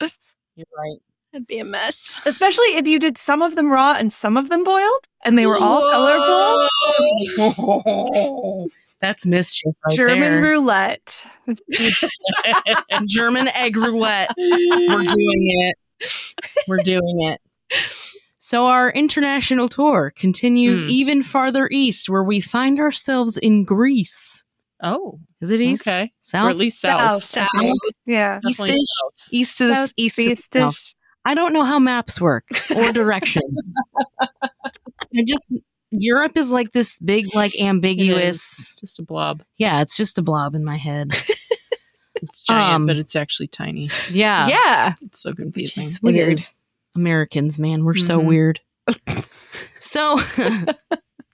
[0.00, 0.12] right.
[0.56, 0.98] You're right.
[1.32, 2.20] That'd be a mess.
[2.26, 5.46] Especially if you did some of them raw and some of them boiled, and they
[5.46, 6.68] were all colorful.
[7.54, 8.68] colorful.
[9.00, 10.42] That's mischief right German there.
[10.42, 11.26] roulette.
[13.06, 14.30] German egg roulette.
[14.36, 15.76] We're doing it.
[16.68, 17.40] We're doing it.
[18.38, 20.90] So our international tour continues Hmm.
[20.90, 24.44] even farther east, where we find ourselves in Greece.
[24.82, 25.86] Oh, Is it east?
[25.86, 26.12] okay.
[26.20, 26.46] South?
[26.46, 27.22] Or at least south.
[27.22, 27.78] South, I think.
[28.06, 28.40] Yeah.
[28.42, 28.78] Definitely Eastish?
[29.02, 29.28] south.
[29.32, 30.18] East is South, east.
[30.18, 30.94] is south.
[31.24, 33.74] I don't know how maps work or directions.
[34.20, 35.46] I just
[35.90, 38.74] Europe is like this big, like ambiguous.
[38.76, 39.42] Just a blob.
[39.58, 41.12] Yeah, it's just a blob in my head.
[42.22, 43.88] It's giant, Um, but it's actually tiny.
[44.10, 44.94] Yeah, yeah.
[45.00, 45.84] It's so confusing.
[45.84, 46.38] is It weird.
[46.94, 48.26] Americans, man, we're so Mhm.
[48.26, 48.60] weird.
[49.80, 50.18] so,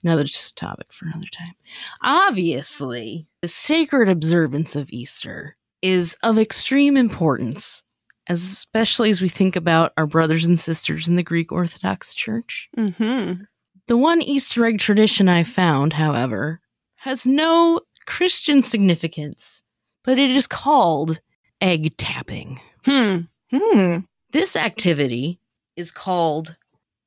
[0.07, 1.55] another just topic for another time.
[2.03, 7.83] Obviously, the sacred observance of Easter is of extreme importance,
[8.29, 12.69] especially as we think about our brothers and sisters in the Greek Orthodox Church.
[12.77, 13.42] Mm-hmm.
[13.88, 16.61] The one Easter egg tradition I found, however,
[16.97, 19.62] has no Christian significance,
[20.03, 21.21] but it is called
[21.61, 22.61] egg tapping.
[22.85, 23.19] Hmm.
[23.51, 23.99] Hmm.
[24.33, 25.40] This activity
[25.77, 26.57] is called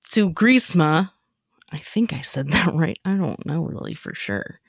[0.05, 1.11] Tsugrisma.
[1.71, 2.99] I think I said that right.
[3.05, 4.59] I don't know really for sure.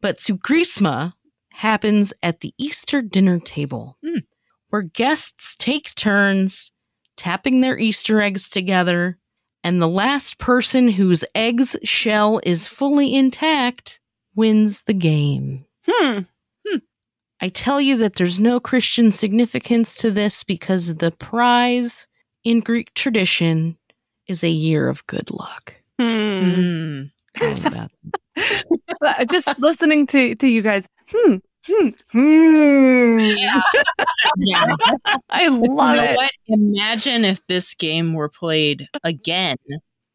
[0.00, 1.14] But Tsugrisma
[1.54, 4.20] happens at the Easter dinner table, Hmm.
[4.70, 6.72] where guests take turns
[7.16, 9.18] tapping their Easter eggs together,
[9.62, 14.00] and the last person whose egg's shell is fully intact
[14.34, 15.66] wins the game.
[15.86, 16.20] Hmm.
[17.40, 22.06] I tell you that there's no Christian significance to this because the prize
[22.44, 23.76] in Greek tradition
[24.28, 25.81] is a year of good luck.
[26.02, 26.60] Hmm.
[26.60, 27.10] Mm.
[27.36, 27.90] How about
[28.36, 28.64] that?
[29.02, 30.86] Uh, Just listening to, to you guys.
[31.10, 31.36] Hmm.
[31.66, 31.88] Hmm.
[32.10, 33.18] Hmm.
[33.20, 33.60] yeah.
[35.30, 36.16] I You love know it.
[36.16, 36.30] what?
[36.48, 39.56] Imagine if this game were played again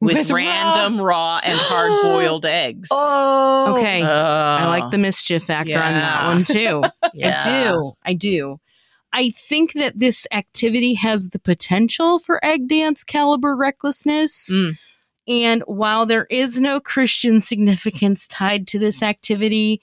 [0.01, 2.89] with, With random raw, and hard boiled eggs.
[2.91, 3.75] Oh.
[3.77, 4.03] Okay.
[4.03, 6.83] I like Uh, the mischief factor on that one too.
[7.13, 7.41] yeah.
[7.45, 7.93] I do.
[8.05, 8.57] I do.
[9.13, 14.49] I think that this activity has the potential for egg dance caliber recklessness.
[14.51, 14.77] Mm.
[15.27, 19.81] And while there is no Christian significance tied to this activity,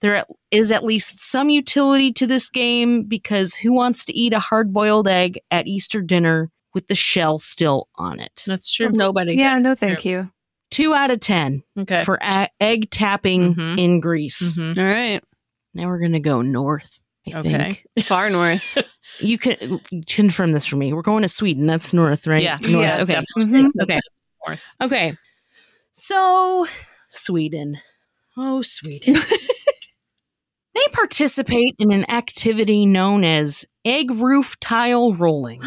[0.00, 4.38] there is at least some utility to this game because who wants to eat a
[4.38, 8.42] hard boiled egg at Easter dinner with the shell still on it?
[8.46, 8.90] That's true.
[8.94, 9.34] Nobody.
[9.36, 10.30] Yeah, no, thank you.
[10.70, 12.04] Two out of 10 Okay.
[12.04, 13.78] for a- egg tapping Mhm.
[13.78, 14.52] in Greece.
[14.56, 14.76] Mhm.
[14.78, 15.22] All right.
[15.74, 17.00] Now we're going to go north.
[17.32, 17.50] I Okay.
[17.50, 17.86] think.
[18.06, 18.76] Far north.
[19.20, 20.92] You can confirm this for me.
[20.92, 21.66] We're going to Sweden.
[21.66, 22.42] That's north, right?
[22.42, 22.58] Yeah.
[22.60, 22.72] North.
[22.72, 23.00] Yes.
[23.02, 23.12] Okay.
[23.36, 23.62] Definitely.
[23.62, 23.82] Mhm.
[23.82, 23.98] Okay.
[24.82, 25.14] Okay.
[25.92, 26.66] So,
[27.10, 27.78] Sweden.
[28.36, 29.14] Oh, Sweden.
[30.74, 35.62] they participate in an activity known as egg roof tile rolling.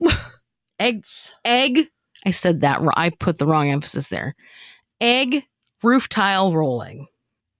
[0.80, 1.34] Eggs.
[1.44, 1.88] egg.
[2.24, 2.80] I said that.
[2.96, 4.34] I put the wrong emphasis there.
[5.00, 5.44] Egg
[5.82, 7.06] roof tile rolling.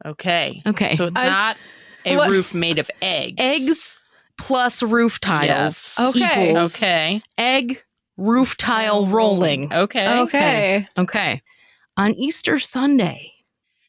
[0.05, 0.61] Okay.
[0.67, 0.95] Okay.
[0.95, 1.57] So it's not
[2.05, 3.37] a what- roof made of eggs.
[3.41, 3.99] eggs
[4.39, 6.01] plus roof tiles Yes.
[6.01, 6.57] Okay.
[6.57, 7.23] Okay.
[7.37, 7.83] egg
[8.19, 9.73] roof tile rolling.
[9.73, 10.21] Okay.
[10.21, 10.87] Okay.
[10.99, 11.41] Okay.
[11.97, 13.31] On Easter Sunday,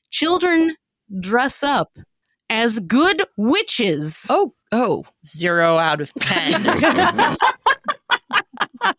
[0.09, 0.75] children
[1.19, 1.97] dress up
[2.49, 4.27] as good witches.
[4.29, 4.53] Oh.
[4.71, 5.03] Oh.
[5.25, 7.35] Zero out of ten.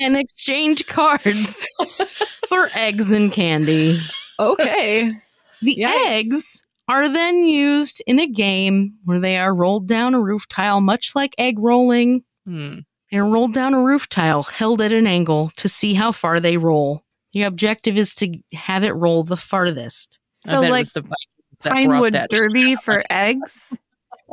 [0.00, 1.68] and exchange cards
[2.48, 4.00] for eggs and candy.
[4.40, 5.12] Okay.
[5.60, 6.06] The Yikes.
[6.06, 10.80] eggs are then used in a game where they are rolled down a roof tile,
[10.80, 12.24] much like egg rolling.
[12.44, 12.80] Hmm.
[13.12, 16.56] They're rolled down a roof tile, held at an angle to see how far they
[16.56, 17.04] roll.
[17.34, 20.18] The objective is to have it roll the farthest.
[20.46, 23.76] So, I bet like, it was the Vikings that brought Pinewood that Derby for eggs.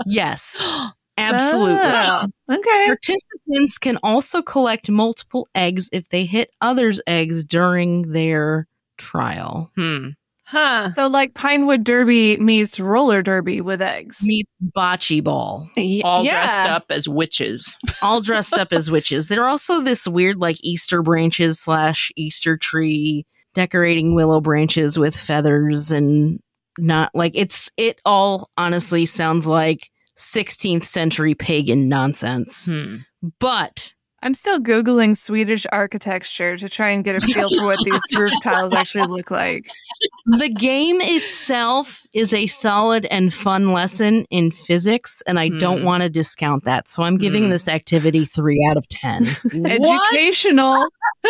[0.05, 0.65] Yes,
[1.17, 1.75] absolutely.
[1.83, 2.85] Ah, okay.
[2.87, 8.65] Participants can also collect multiple eggs if they hit others' eggs during their
[8.97, 9.71] trial.
[9.75, 10.11] Hmm.
[10.49, 10.89] Huh.
[10.91, 14.23] So like Pinewood Derby meets roller derby with eggs.
[14.23, 16.31] Meets bocce ball, Y- All yeah.
[16.31, 17.77] dressed up as witches.
[18.01, 19.27] all dressed up as witches.
[19.27, 25.15] There are also this weird like Easter branches slash Easter tree decorating willow branches with
[25.15, 26.39] feathers and
[26.79, 32.65] not like it's it all honestly sounds like 16th century pagan nonsense.
[32.67, 32.97] Hmm.
[33.39, 38.01] But I'm still googling Swedish architecture to try and get a feel for what these
[38.17, 39.69] roof tiles actually look like.
[40.25, 45.85] the game itself is a solid and fun lesson in physics, and I don't Hmm.
[45.85, 46.89] want to discount that.
[46.89, 47.49] So I'm giving Hmm.
[47.51, 49.25] this activity three out of 10.
[49.65, 50.85] Educational.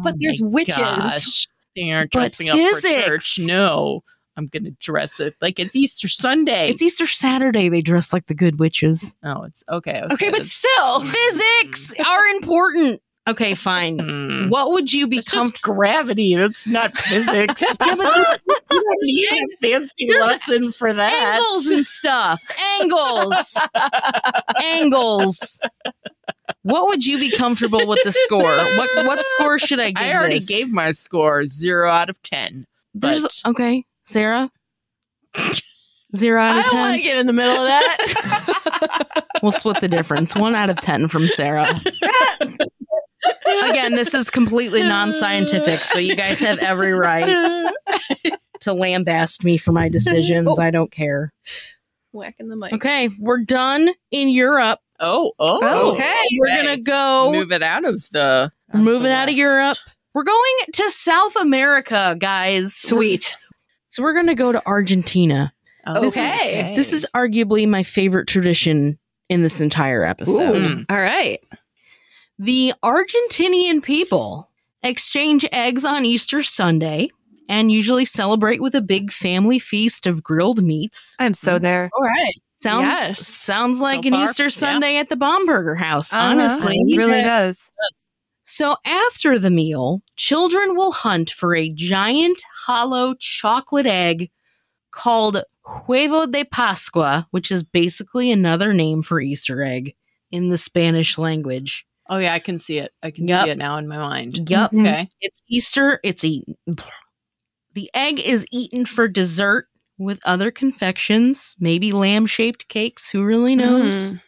[0.00, 0.76] But Oh there's witches.
[0.76, 1.48] Gosh.
[1.74, 3.38] They aren't But dressing up for church.
[3.40, 4.02] No.
[4.38, 6.68] I'm to dress it like it's Easter Sunday.
[6.68, 7.68] It's Easter Saturday.
[7.68, 9.16] They dress like the good witches.
[9.24, 10.02] oh, it's okay.
[10.12, 11.00] Okay, but still.
[11.00, 13.02] Physics are important.
[13.28, 13.98] Okay, fine.
[13.98, 14.48] Hmm.
[14.48, 16.34] What would you be It's just gravity.
[16.36, 17.62] That's not physics.
[17.84, 18.38] Yeah, but there's
[18.70, 21.12] you don't need a fancy there's lesson for that.
[21.12, 22.42] angles and stuff.
[22.80, 23.58] Angles.
[24.62, 25.60] angles.
[26.62, 28.42] What would you be comfortable with the score?
[28.42, 30.46] What what score should I give I already this?
[30.46, 32.66] gave my score zero out of ten.
[32.94, 34.50] There's okay, Sarah.
[36.16, 37.02] Zero out I of don't want to ten.
[37.02, 39.24] get in the middle of that.
[39.42, 40.34] We'll split the difference.
[40.34, 41.68] One out of ten from Sarah.
[43.70, 47.26] Again, this is completely non-scientific, so you guys have every right
[48.60, 50.58] to lambaste me for my decisions.
[50.58, 51.30] I don't care.
[52.10, 52.72] Whacking the mic.
[52.72, 54.80] Okay, we're done in Europe.
[54.98, 55.92] oh, oh, oh.
[55.92, 57.30] Okay, we're gonna go.
[57.30, 58.50] move it out of the.
[58.74, 59.76] We're moving out of Europe.
[60.14, 62.74] We're going to South America, guys.
[62.74, 63.36] Sweet.
[63.88, 65.52] So we're gonna go to Argentina.
[65.86, 66.74] Oh, This is- Okay.
[66.76, 68.98] This is arguably my favorite tradition
[69.28, 70.56] in this entire episode.
[70.56, 70.84] Ooh.
[70.88, 71.38] All right.
[72.38, 74.50] The Argentinian people
[74.82, 77.08] exchange eggs on Easter Sunday
[77.48, 81.16] and usually celebrate with a big family feast of grilled meats.
[81.18, 81.90] I'm so there.
[81.98, 82.34] All right.
[82.52, 83.26] Sounds Yes.
[83.26, 84.48] sounds like So an far, Easter yeah.
[84.50, 86.22] Sunday at the Bomberger house, Uh-huh.
[86.30, 86.76] honestly.
[86.76, 87.70] it really does.
[88.50, 94.30] So after the meal, children will hunt for a giant hollow chocolate egg
[94.90, 99.94] called huevo de Pascua, which is basically another name for Easter egg
[100.30, 101.84] in the Spanish language.
[102.08, 102.90] Oh yeah, I can see it.
[103.02, 103.44] I can Yep.
[103.44, 104.48] see it now in my mind.
[104.48, 104.72] Yup.
[104.72, 104.80] Mhm.
[104.80, 105.08] Okay.
[105.20, 106.54] It's Easter, it's eaten.
[107.74, 109.66] The egg is eaten for dessert
[109.98, 113.94] with other confections, maybe lamb shaped cakes, who really knows?
[114.14, 114.20] Mm.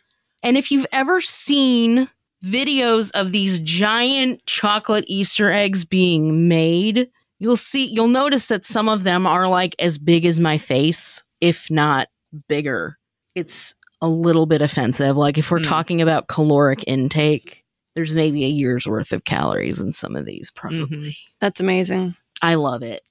[0.43, 2.11] And if you've ever seen
[2.45, 8.89] videos of these giant chocolate Easter eggs being made, you'll see you'll notice that some
[8.89, 12.09] of them are like as big as my face, if not
[12.49, 12.97] bigger.
[13.35, 15.17] It's a little bit offensive.
[15.17, 15.65] Like if we're Hmm.
[15.65, 20.51] talking about caloric intake, there's maybe a year's worth of calories in some of these
[20.51, 21.17] probably.
[21.41, 22.15] That's amazing.
[22.41, 23.03] I love it.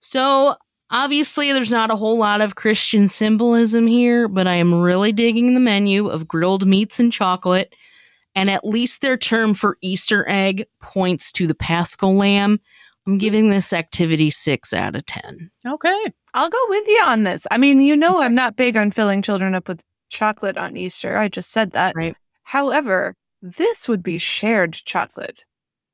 [0.00, 0.56] So,
[0.90, 5.54] obviously, there's not a whole lot of Christian symbolism here, but I am really digging
[5.54, 7.74] the menu of grilled meats and chocolate.
[8.34, 12.60] And at least their term for Easter egg points to the paschal lamb.
[13.06, 15.50] I'm giving this activity six out of 10.
[15.66, 16.04] Okay.
[16.32, 17.46] I'll go with you on this.
[17.50, 21.16] I mean, you know, I'm not big on filling children up with chocolate on Easter.
[21.18, 21.94] I just said that.
[21.94, 22.16] Right.
[22.44, 25.44] However, this would be shared chocolate.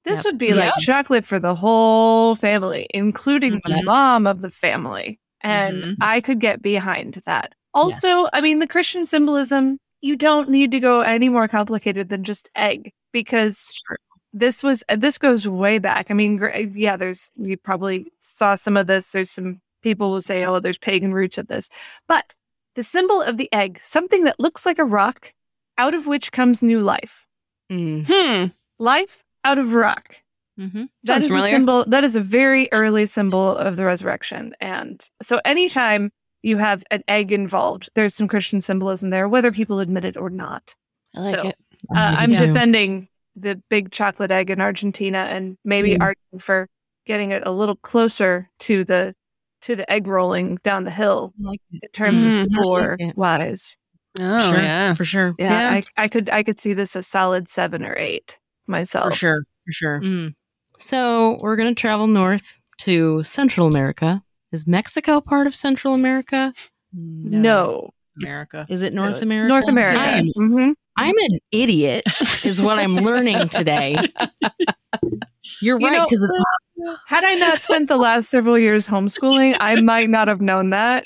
[0.05, 0.25] This Yep.
[0.25, 3.85] would be like chocolate for the whole family, including the Mhm.
[3.85, 5.19] mom of the family.
[5.43, 5.97] And Mhm.
[6.01, 7.55] I could get behind that.
[7.75, 12.25] Also, I mean, the Christian symbolism, you don't need to go any more complicated than
[12.25, 13.97] just egg because true.
[14.33, 16.11] this was uh, this goes way back.
[16.11, 19.13] I mean, yeah, there's you probably saw some of this.
[19.13, 21.69] There's some people will say, oh, there's pagan roots of this,
[22.07, 22.35] but
[22.75, 25.33] the symbol of the egg, something that looks like a rock,
[25.79, 27.27] out of which comes new life.
[27.71, 28.07] Mm.
[28.09, 28.47] Hmm.
[28.79, 30.17] Life out of rock.
[30.59, 30.85] Mm-hmm.
[31.05, 31.49] That Sounds is familiar.
[31.49, 31.85] a symbol.
[31.87, 34.55] That is a very early symbol of the resurrection.
[34.61, 36.13] And so, anytime
[36.43, 40.31] you have an egg involved, there's some Christian symbolism there, whether people admit it or
[40.31, 40.75] not.
[41.17, 41.57] I like So, it.
[41.95, 42.47] Uh, I'm too.
[42.47, 46.01] defending the big chocolate egg in Argentina, and maybe Mm.
[46.01, 46.69] arguing for
[47.07, 49.15] getting it a little closer to the
[49.63, 52.45] to the egg rolling down the hill like in terms of Mm.
[52.53, 53.13] score Yeah.
[53.15, 53.77] wise.
[54.19, 54.95] Oh, sure, yeah.
[54.95, 55.35] for sure.
[55.39, 55.71] Yeah, Yeah.
[55.99, 59.11] I, I could I could see this a solid seven or eight myself.
[59.13, 59.45] For sure.
[59.67, 60.01] For sure.
[60.01, 60.35] Mm.
[60.79, 64.23] So we're going to travel north to Central America.
[64.53, 66.53] Is Mexico part of Central America?
[66.93, 67.91] No,
[68.21, 68.67] America.
[68.69, 69.49] Is it North it's America?
[69.49, 69.99] North America.
[69.99, 70.37] Nice.
[70.39, 70.75] Mhm.
[70.97, 72.03] I'm an idiot,
[72.45, 73.97] is what I'm learning today.
[75.63, 76.33] You're You right, know- because
[77.09, 81.05] Had I not spent the last several years homeschooling, I might not have known that.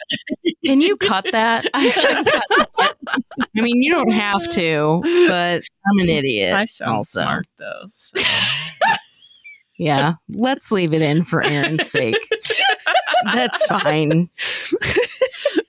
[0.64, 1.66] can you cut that?
[1.74, 2.92] I
[3.54, 6.54] mean, you don't have to, but I'm an idiot.
[6.54, 7.22] I sound also.
[7.22, 7.82] smart though.
[7.90, 8.22] so.
[9.76, 12.28] Yeah, let's leave it in for Erin's sake.
[13.32, 14.30] That's fine.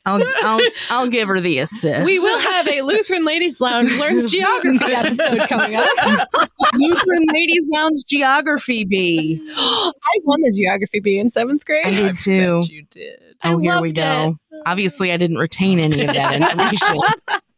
[0.06, 0.60] I'll I'll
[0.92, 2.06] I'll give her the assist.
[2.06, 5.88] We will have a Lutheran Ladies Lounge Learns Geography episode coming up.
[6.74, 9.42] Lutheran Ladies Lounge Geography bee.
[9.58, 11.88] I won the geography bee in seventh grade.
[11.88, 12.60] I did too.
[12.60, 13.20] Bet you did.
[13.44, 14.38] Oh, I here we go.
[14.66, 17.00] Obviously, I didn't retain any of that information.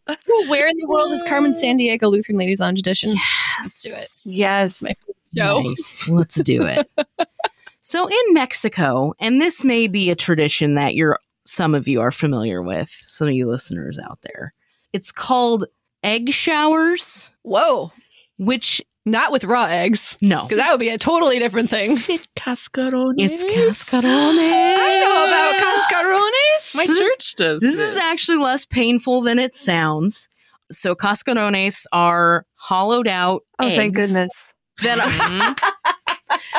[0.10, 3.14] Ooh, Where in the world is Carmen Sandiego Lutheran Ladies Lounge Edition?
[3.60, 4.38] Let's do it.
[4.38, 4.82] Yes.
[4.82, 5.62] My favorite show.
[5.62, 6.10] Nice.
[6.10, 6.90] Let's do it.
[7.82, 12.12] so in Mexico, and this may be a tradition that you're some of you are
[12.12, 14.54] familiar with, some of you listeners out there.
[14.94, 15.66] It's called
[16.04, 17.92] egg showers, Whoa.
[18.38, 20.18] which Not with raw eggs.
[20.22, 21.92] no, Because that would be a totally different thing.
[21.92, 23.14] It's Cascarones.
[23.18, 24.04] it's cascarones.
[24.04, 26.76] I know about cascarones.
[26.76, 27.62] My So this- church does.
[27.62, 30.28] This is actually less painful than it sounds.
[30.70, 34.54] So cascarones are hollowed out Oh, thank goodness.
[34.84, 35.56] That are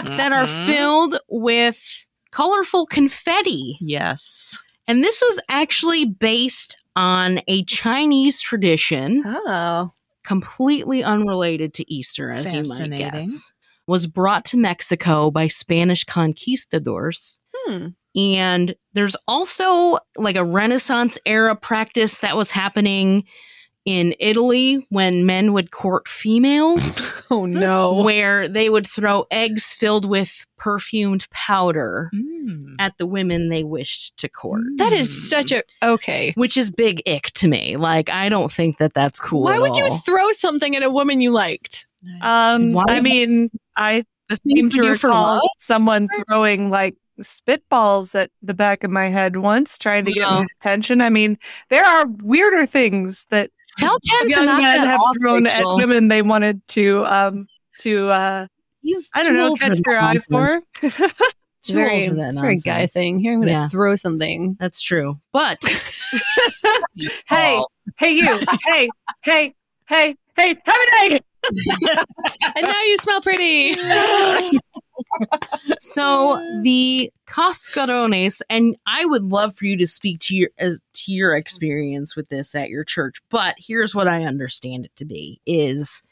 [0.17, 0.67] that are Mhm.
[0.67, 3.77] filled with colorful confetti.
[3.81, 4.59] Yes.
[4.87, 9.93] And this was actually based on a Chinese tradition, Oh.
[10.25, 13.53] completely unrelated to Easter, as you might guess.
[13.87, 17.41] Was brought to Mexico by Spanish conquistadors.
[17.55, 17.89] Hmm.
[18.17, 23.25] And there's also like a Renaissance era practice that was happening
[23.89, 28.03] in Italy when men would court females, Oh no.
[28.03, 32.75] where they would throw eggs filled with perfumed powder Mm.
[32.79, 34.63] at the women they wished to court.
[34.77, 36.33] That is such a okay.
[36.37, 37.77] which is big ick to me.
[37.77, 39.43] Like, I don't think that that's cool.
[39.45, 41.87] Why at would you throw something at a woman you liked?
[42.23, 46.71] Um, Why- I mean, I the seem things we to do for recall someone throwing
[46.71, 51.01] like spitballs at the back of my head once, trying to get my attention.
[51.01, 51.39] I mean,
[51.71, 55.65] there are weirder things that Tell Ken to young knock men have off, thrown at
[55.77, 57.49] women they wanted to um
[57.79, 58.47] to uh
[58.83, 60.41] He's I don't know old for catch that their eye for.
[60.43, 60.63] nonsense.
[60.83, 63.19] It's Too very, old it's very guy thing.
[63.19, 63.69] Here I'm going to Yeah.
[63.69, 64.57] throw something.
[64.61, 65.19] That's true.
[65.33, 65.59] But
[67.29, 67.61] hey,
[67.99, 68.89] hey, you, hey,
[69.23, 69.55] hey,
[69.89, 71.23] hey, hey, have an egg.
[72.57, 73.75] and now you smell pretty.
[75.81, 81.13] so the cascarones, and I would love for you to speak to your uh, to
[81.13, 83.19] your experience with this at your church.
[83.31, 86.03] But here's what I understand it to be: is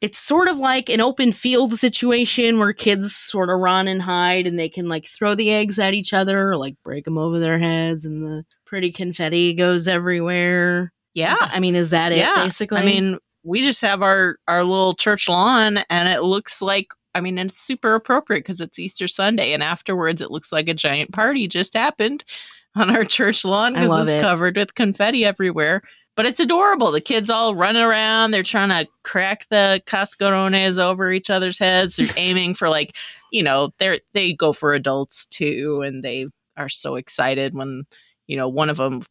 [0.00, 4.46] it's sort of like an open field situation where kids sort of run and hide,
[4.46, 7.38] and they can like throw the eggs at each other, or like break them over
[7.38, 10.92] their heads, and the pretty confetti goes everywhere.
[11.14, 11.32] Yeah.
[11.32, 12.18] Is I mean, is that it?
[12.18, 12.44] yeah.
[12.44, 16.88] Basically, I mean, we just have our our little church lawn, and it looks like.
[17.14, 20.74] I mean, it's super appropriate because it's Easter Sunday, and afterwards, it looks like a
[20.74, 22.22] giant party just happened
[22.76, 24.20] on our church lawn because it's it.
[24.20, 25.82] covered with confetti everywhere.
[26.16, 26.90] But it's adorable.
[26.90, 28.32] The kids all running around.
[28.32, 31.96] They're trying to crack the cascarones over each other's heads.
[31.96, 32.96] They're aiming for like,
[33.32, 36.26] you know, they're they go for adults too, and they
[36.56, 37.84] are so excited when
[38.26, 39.02] you know one of them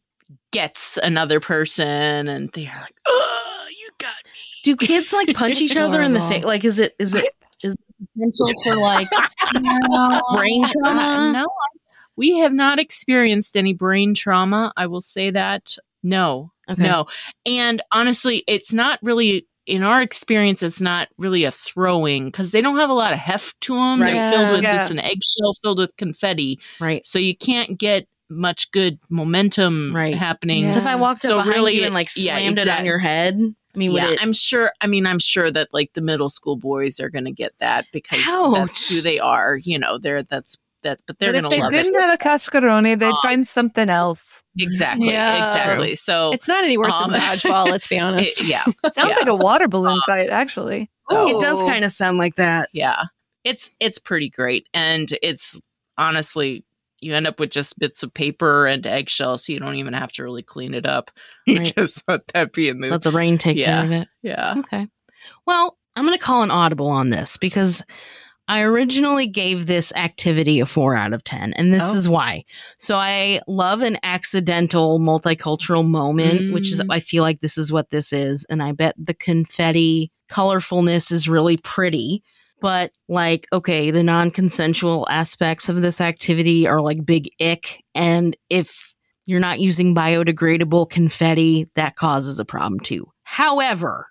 [0.52, 3.68] gets another person, and they are like, "Oh,
[3.98, 4.30] got me."
[4.64, 6.44] do kids like punch each other in the face?
[6.44, 7.32] Like, is it is it
[7.62, 7.80] is it
[8.14, 9.08] potential for like
[10.32, 11.00] brain trauma?
[11.00, 11.46] Uh, no,
[12.16, 14.72] we have not experienced any brain trauma.
[14.76, 15.76] I will say that.
[16.02, 16.82] No, Okay.
[16.82, 17.06] no.
[17.46, 22.60] And honestly, it's not really, in our experience, it's not really a throwing because they
[22.60, 24.00] don't have a lot of heft to them.
[24.02, 24.14] Right.
[24.14, 24.82] They're filled with, Yeah.
[24.82, 26.60] it's an eggshell filled with confetti.
[26.80, 27.04] Right.
[27.04, 30.14] So you can't get much good momentum Right.
[30.14, 30.64] happening.
[30.64, 30.74] Yeah.
[30.74, 32.84] But if I walked up So behind really, you and like yeah, slammed it on
[32.84, 33.38] your head,
[33.74, 34.22] I mean, yeah, it?
[34.22, 34.72] I'm sure.
[34.80, 37.86] I mean, I'm sure that like the middle school boys are going to get that
[37.92, 39.56] because that's who they are.
[39.56, 42.00] You know, they're that's that, but they're But going if to they love didn't it.
[42.00, 44.42] have a cascarone, they'd Um, find something else.
[44.56, 45.10] Exactly.
[45.10, 45.36] Yeah.
[45.38, 45.94] Exactly.
[45.96, 48.40] So It's not any worse Um, than dodgeball, let's be honest.
[48.40, 49.04] it- yeah, Sounds Yeah.
[49.04, 50.88] like a water balloon fight, actually.
[51.10, 52.68] so, it does kind of sound like that.
[52.72, 53.04] yeah.
[53.44, 55.58] It's it's pretty great, and it's
[55.96, 56.64] honestly
[57.00, 60.12] you end up with just bits of paper and eggshells, so you don't even have
[60.12, 61.10] to really clean it up.
[61.46, 61.72] You Right.
[61.76, 63.76] just let that be in the Let the rain take Yeah.
[63.76, 64.08] care of it.
[64.22, 64.54] yeah.
[64.58, 64.86] Okay.
[65.46, 67.82] Well, I'm going to call an audible on this because
[68.50, 71.96] I originally gave this activity a four out of 10, and this Oh.
[71.96, 72.44] is why.
[72.78, 76.86] So I love an accidental multicultural moment, which is, Mm.
[76.90, 78.44] I feel like this is what this is.
[78.48, 82.22] And I bet the confetti colorfulness is really pretty.
[82.60, 87.82] But like, okay, the non-consensual aspects of this activity are like big ick.
[87.94, 88.94] And if
[89.26, 93.06] you're not using biodegradable confetti, that causes a problem too.
[93.24, 94.06] However,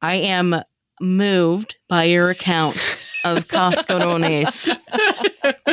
[0.00, 0.62] I am
[1.00, 2.76] moved by your account
[3.24, 4.68] of Cascarones.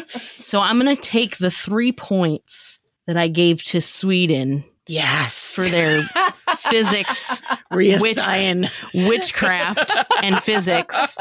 [0.20, 5.54] so I'm going to take the three points that I gave to Sweden Yes.
[5.56, 6.08] for their
[6.70, 7.42] physics,
[7.72, 8.70] reassign.
[9.08, 9.92] witchcraft,
[10.24, 11.18] and physics,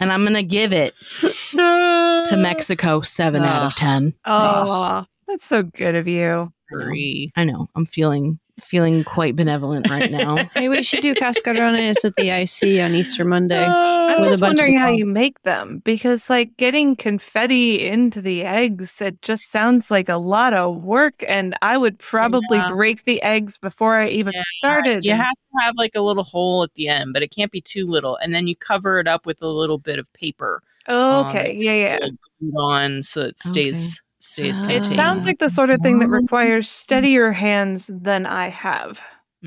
[0.00, 4.14] and I'm going to give it to Mexico seven out of 10.
[4.24, 6.52] Oh, that's so good of you.
[6.72, 7.30] Three.
[7.36, 7.68] I know.
[7.76, 10.38] I'm feeling feeling quite benevolent right now.
[10.54, 13.66] Hey, we should do cascarones at the IC on Easter Monday.
[14.08, 19.20] I'm just wondering how you make them because, like, getting confetti into the eggs, it
[19.22, 21.24] just sounds like a lot of work.
[21.26, 22.68] And I would probably Yeah.
[22.68, 25.04] break the eggs before I even Yeah, started.
[25.04, 27.60] You have to have like a little hole at the end, but it can't be
[27.60, 28.16] too little.
[28.22, 31.56] And then you cover it up with a little bit of paper Oh, um, okay.
[31.58, 31.98] Yeah, yeah.
[32.02, 34.60] uh, on so it stays stays.
[34.60, 39.00] It sounds like the sort of thing that requires steadier hands than I have.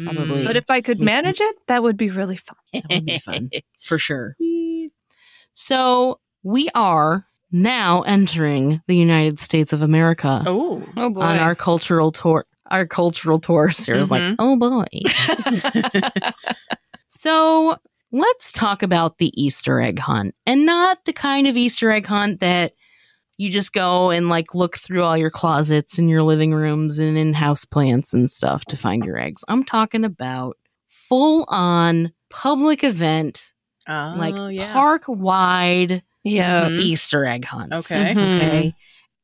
[0.04, 0.46] Probably.
[0.46, 2.56] But if I could manage it, that would be really fun.
[2.74, 3.50] That would be fun
[3.82, 4.36] for sure.
[5.54, 10.84] So we are now entering the United States of America oh.
[10.96, 11.22] Oh boy.
[11.22, 12.46] on our cultural tour.
[12.70, 13.70] Our cultural tour.
[13.72, 14.36] Sarah's like, Mhm.
[14.40, 16.32] oh boy.
[17.10, 17.78] So
[18.12, 22.42] let's talk about the Easter egg hunt and not the kind of Easter egg hunt
[22.42, 22.74] that
[23.38, 27.18] you just go and like look through all your closets and your living rooms and
[27.18, 29.44] in house plants and stuff to find your eggs.
[29.48, 30.58] I'm talking about
[30.88, 33.54] full on public event,
[33.88, 34.74] oh, like yeah.
[34.74, 36.68] park wide yeah.
[36.68, 36.80] Mhm.
[36.82, 37.92] Easter egg hunts.
[37.92, 38.14] Okay.
[38.14, 38.38] Mhm.
[38.38, 38.76] Okay.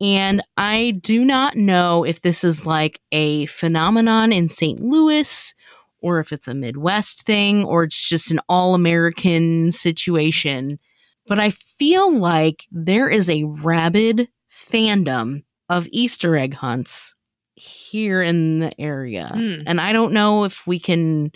[0.02, 4.80] And I do not know if this is like a phenomenon in St.
[4.80, 5.54] Louis
[6.02, 10.80] or if it's a Midwest thing or it's just an all American situation.
[11.28, 17.16] But I feel like there is a rabid fandom of Easter egg hunts
[17.56, 19.28] here in the area.
[19.34, 19.62] Hmm.
[19.66, 21.32] And I don't know if we can,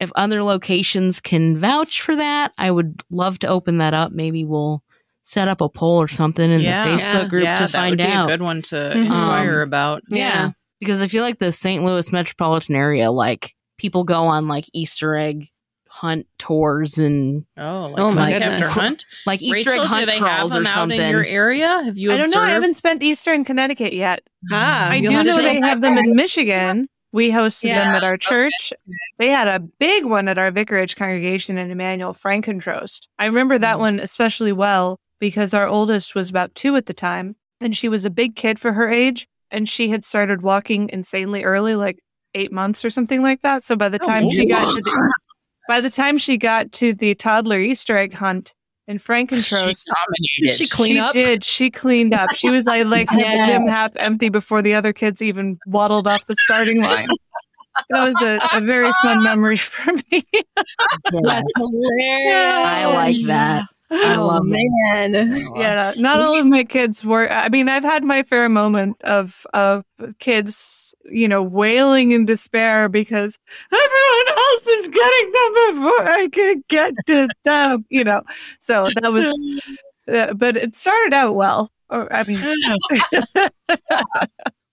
[0.00, 2.52] if other locations can vouch for that.
[2.58, 4.12] I would love to open that up.
[4.12, 4.82] Maybe we'll
[5.22, 6.84] set up a poll or something in Yeah.
[6.84, 7.28] the Facebook Yeah.
[7.28, 8.24] group yeah, to that find would be out.
[8.26, 9.04] a good one to Mhm.
[9.06, 10.02] inquire Um, about.
[10.08, 10.50] Yeah.
[10.80, 11.84] Because I feel like the St.
[11.84, 15.48] Louis metropolitan area, like people go on like Easter egg
[15.94, 18.72] hunt tours and Oh, like Oh my hunt goodness.
[18.72, 19.04] hunt.
[19.26, 21.00] like Easter Rachel, egg hunt do they have crawls them or out something.
[21.00, 21.82] in your area?
[21.84, 22.40] Have you I don't know.
[22.40, 24.22] I haven't spent Easter in Connecticut yet.
[24.50, 26.88] Ah, I do know they have them in Michigan.
[27.12, 28.72] We hosted them at our church.
[29.18, 33.06] They had a big one at our vicarage congregation in Emmanuel Frankentrost.
[33.18, 33.80] I remember that Mm.
[33.80, 38.06] one especially well because our oldest was about two at the time, and she was
[38.06, 41.98] a big kid for her age, and she had started walking insanely early, like
[42.34, 43.62] eight months or something like that.
[43.62, 45.12] So by the time she got to the,
[45.68, 48.54] by the time she got to the toddler Easter egg hunt
[48.88, 50.56] in She Frankentrost, dominated.
[50.56, 51.12] She clean she up?
[51.12, 51.44] did.
[51.44, 52.34] She cleaned up.
[52.34, 53.72] She was like, like had the gym Yes.
[53.74, 57.08] half empty before the other kids even waddled off the starting line.
[57.90, 60.24] That was a, a very fun memory for me.
[60.34, 62.34] That's hilarious.
[62.36, 63.64] I like that.
[63.92, 65.12] I oh, love it.
[65.12, 65.36] man.
[65.56, 67.30] yeah, not all of my kids were.
[67.30, 69.84] I mean, I've had my fair moment of of
[70.18, 73.38] kids, you know, wailing in despair because
[73.72, 77.84] everyone else is getting them before I could get to them.
[77.90, 78.22] You know,
[78.60, 79.28] so that was.
[80.08, 81.70] Uh, but it started out well.
[81.90, 82.40] Or I mean,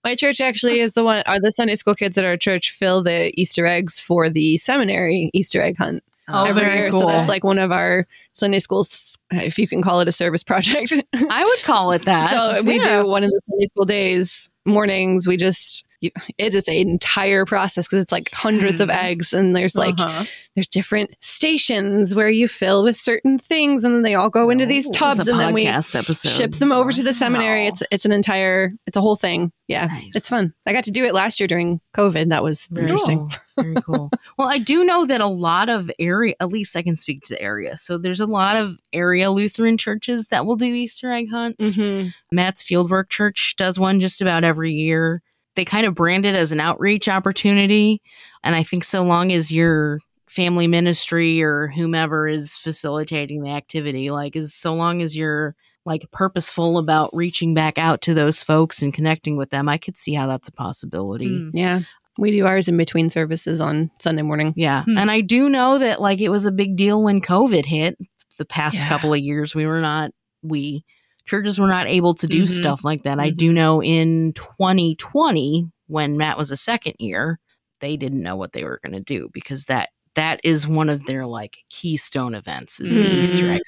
[0.02, 3.02] My church actually is the one, are the Sunday school kids at our church fill
[3.02, 6.02] the Easter eggs for the seminary Easter egg hunt
[6.32, 6.90] Oh, every very year.
[6.90, 7.00] cool.
[7.00, 10.42] So that's like one of our Sunday schools, if you can call it a service
[10.42, 10.92] project.
[11.30, 12.30] I would call it that.
[12.30, 15.26] so we do one of the Sunday school days, mornings.
[15.26, 19.54] We just, you- it is an entire process because it's like hundreds of eggs and
[19.54, 20.24] there's like, Uh-huh.
[20.54, 24.66] there's different stations where you fill with certain things and then they all go into
[24.66, 24.92] these Oh.
[24.92, 26.28] tubs This is a and then we episode.
[26.30, 27.62] ship them over to the seminary.
[27.64, 27.68] Wow.
[27.68, 29.52] It's it's an entire it's a whole thing.
[29.68, 30.16] Yeah, Nice.
[30.16, 30.52] it's fun.
[30.66, 32.30] I got to do it last year during COVID.
[32.30, 33.18] That was Very interesting.
[33.18, 33.64] cool.
[33.64, 34.10] Very cool.
[34.38, 37.34] well, I do know that a lot of area, at least I can speak to
[37.34, 37.76] the area.
[37.76, 41.76] So there's a lot of area Lutheran churches that will do Easter egg hunts.
[41.76, 42.12] Mhm.
[42.32, 45.22] Matt's Fieldwork Church does one just about every year.
[45.60, 48.00] They kind of brand it as an outreach opportunity.
[48.42, 54.08] And I think so long as your family ministry or whomever is facilitating the activity,
[54.08, 55.54] like, is so long as you're
[55.84, 59.98] like purposeful about reaching back out to those folks and connecting with them, I could
[59.98, 61.28] see how that's a possibility.
[61.28, 61.50] Mm.
[61.52, 61.80] Yeah,
[62.16, 64.54] we do ours in between services on Sunday morning.
[64.56, 64.84] Yeah.
[64.84, 64.96] Hmm.
[64.96, 67.98] And I do know that like it was a big deal when COVID hit
[68.38, 68.88] the past Yeah.
[68.88, 69.54] couple of years.
[69.54, 70.86] We were not, we
[71.30, 72.48] churches were not able to do Mhm.
[72.48, 73.20] stuff like that.
[73.20, 77.38] I do know in 2020, when Matt was a second year,
[77.80, 81.04] they didn't know what they were going to do because that that is one of
[81.06, 83.14] their like keystone events is the Mhm.
[83.22, 83.60] Easter egg.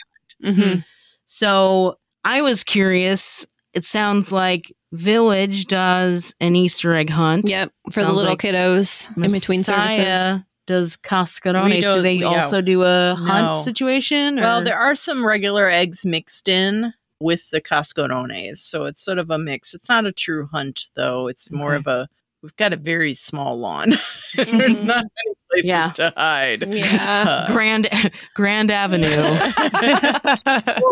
[0.45, 0.81] Mm-hmm.
[1.25, 3.47] So I was curious.
[3.75, 7.49] It sounds like Village does an Easter egg hunt.
[7.49, 7.71] Yep.
[7.93, 9.99] For the little like kiddos in between services.
[9.99, 11.95] Messiah does Cascarones.
[11.95, 13.55] Do they also do a hunt No.
[13.55, 14.37] situation?
[14.37, 16.93] Well, there are some regular eggs mixed in
[17.23, 19.73] with the Cascarones, so it's sort of a mix.
[19.75, 21.29] It's not a true hunt, though.
[21.29, 21.77] It's more Okay.
[21.79, 22.09] of a.
[22.43, 23.93] We've got a very small lawn.
[24.35, 24.53] There's
[24.85, 25.87] not many places Yeah.
[25.93, 26.75] to hide.
[26.75, 27.47] Yeah.
[27.49, 27.89] Uh, Grand
[28.35, 29.07] Grand Avenue.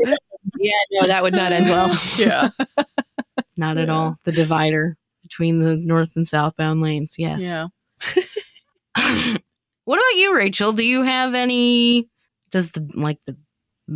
[0.59, 1.95] Yeah, no, that would not end well.
[2.19, 2.51] yeah,
[3.57, 4.17] Not at all.
[4.25, 7.17] The divider between the north and southbound lanes.
[7.19, 7.43] Yes.
[7.43, 7.69] yeah.
[9.85, 10.73] what about you, Rachel?
[10.73, 12.09] Do you have any?
[12.51, 13.37] Does the like the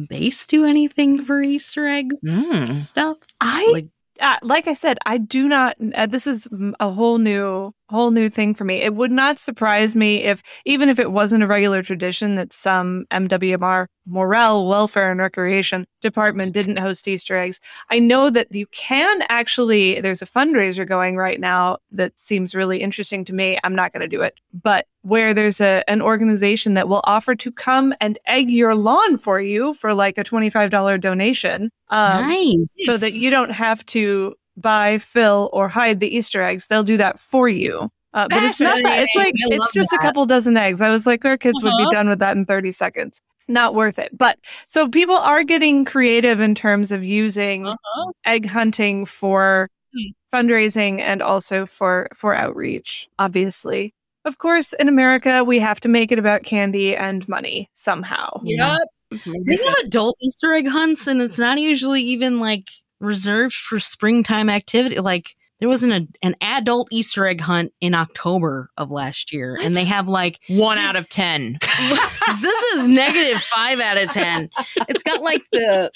[0.09, 2.67] base do anything for Easter eggs Mm.
[2.69, 3.19] stuff?
[3.41, 3.87] I like
[4.21, 5.77] uh, like I said, I do not.
[5.95, 6.47] Uh, this is
[6.79, 8.77] a whole new, whole new thing for me.
[8.77, 13.07] It would not surprise me if, even if it wasn't a regular tradition, that some
[13.11, 17.61] MWMR Morale, Welfare, and Recreation department didn't host Easter eggs.
[17.91, 20.01] I know that you can actually.
[20.01, 23.59] There's a fundraiser going right now that seems really interesting to me.
[23.65, 27.35] I'm not going to do it, but where there's a an organization that will offer
[27.35, 31.71] to come and egg your lawn for you for like a twenty five dollar donation.
[31.89, 32.83] Um, nice.
[32.85, 36.67] so that you don't have to buy, fill, or hide the Easter eggs.
[36.67, 37.91] They'll do that for you.
[38.13, 39.01] Uh, but it's not that.
[39.01, 40.81] It's like I it's love just a couple dozen eggs.
[40.81, 41.89] I was like, our kids would Uh-huh.
[41.91, 43.21] be done with that in 30 seconds.
[43.49, 44.17] Not worth it.
[44.17, 44.39] But
[44.69, 48.13] so people are getting creative in terms of using Uh-huh.
[48.25, 50.11] egg hunting for Hmm.
[50.37, 53.09] fundraising and also for for outreach.
[53.19, 53.93] Obviously,
[54.25, 58.41] of course, in America, we have to make it about candy and money somehow.
[58.45, 58.77] Yeah.
[59.11, 62.69] They have adult Easter egg hunts, and it's not usually even like
[63.01, 64.99] reserved for springtime activity.
[64.99, 69.77] Like there was an an adult Easter egg hunt in October of last year, and
[69.77, 71.59] they have like One out of ten.
[72.27, 74.51] this is negative five out of ten.
[74.89, 75.91] It's got like the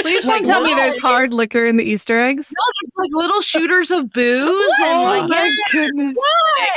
[0.00, 2.52] Please Like, don't tell me there's hard liquor in the Easter eggs.
[2.56, 6.16] no, there's like little shooters of booze oh and Oh like my goodness.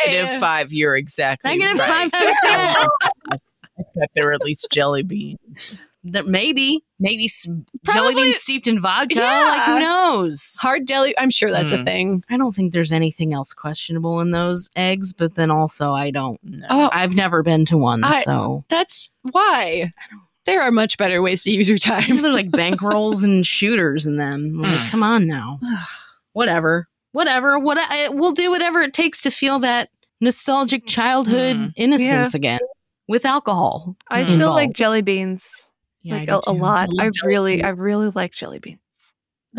[0.06, 0.72] Negative five.
[0.72, 2.12] You're exactly negative right.
[2.12, 2.88] five out of ten.
[3.80, 5.82] I bet there were at least jelly beans.
[6.04, 9.16] That maybe maybe s- jelly Probably- beans steeped in vodka.
[9.16, 9.44] Yeah.
[9.44, 10.58] Like who knows?
[10.60, 11.14] Hard jelly.
[11.20, 11.86] I'm sure that's a Mm.
[11.86, 12.24] thing.
[12.30, 16.40] I don't think there's anything else questionable in those eggs, but then also I don't.
[16.44, 16.66] Know.
[16.70, 19.92] Oh, I've never been to one, I- so that's why.
[20.46, 22.22] There are much better ways to use your time.
[22.22, 24.54] there's like bankrolls and shooters in them.
[24.56, 25.60] Like, come on now.
[26.34, 27.60] Whatever, whatever.
[27.60, 29.90] What I, we'll do whatever it takes to feel that
[30.20, 31.74] nostalgic childhood Mm.
[31.76, 32.60] innocence again
[33.08, 33.98] with alcohol.
[34.10, 34.36] I Mm.
[34.36, 34.76] still like involved.
[34.78, 35.70] jelly beans.
[36.04, 36.90] Yeah, like do a, a lot.
[36.92, 37.66] love I really, beans.
[37.66, 38.80] I really like jelly beans.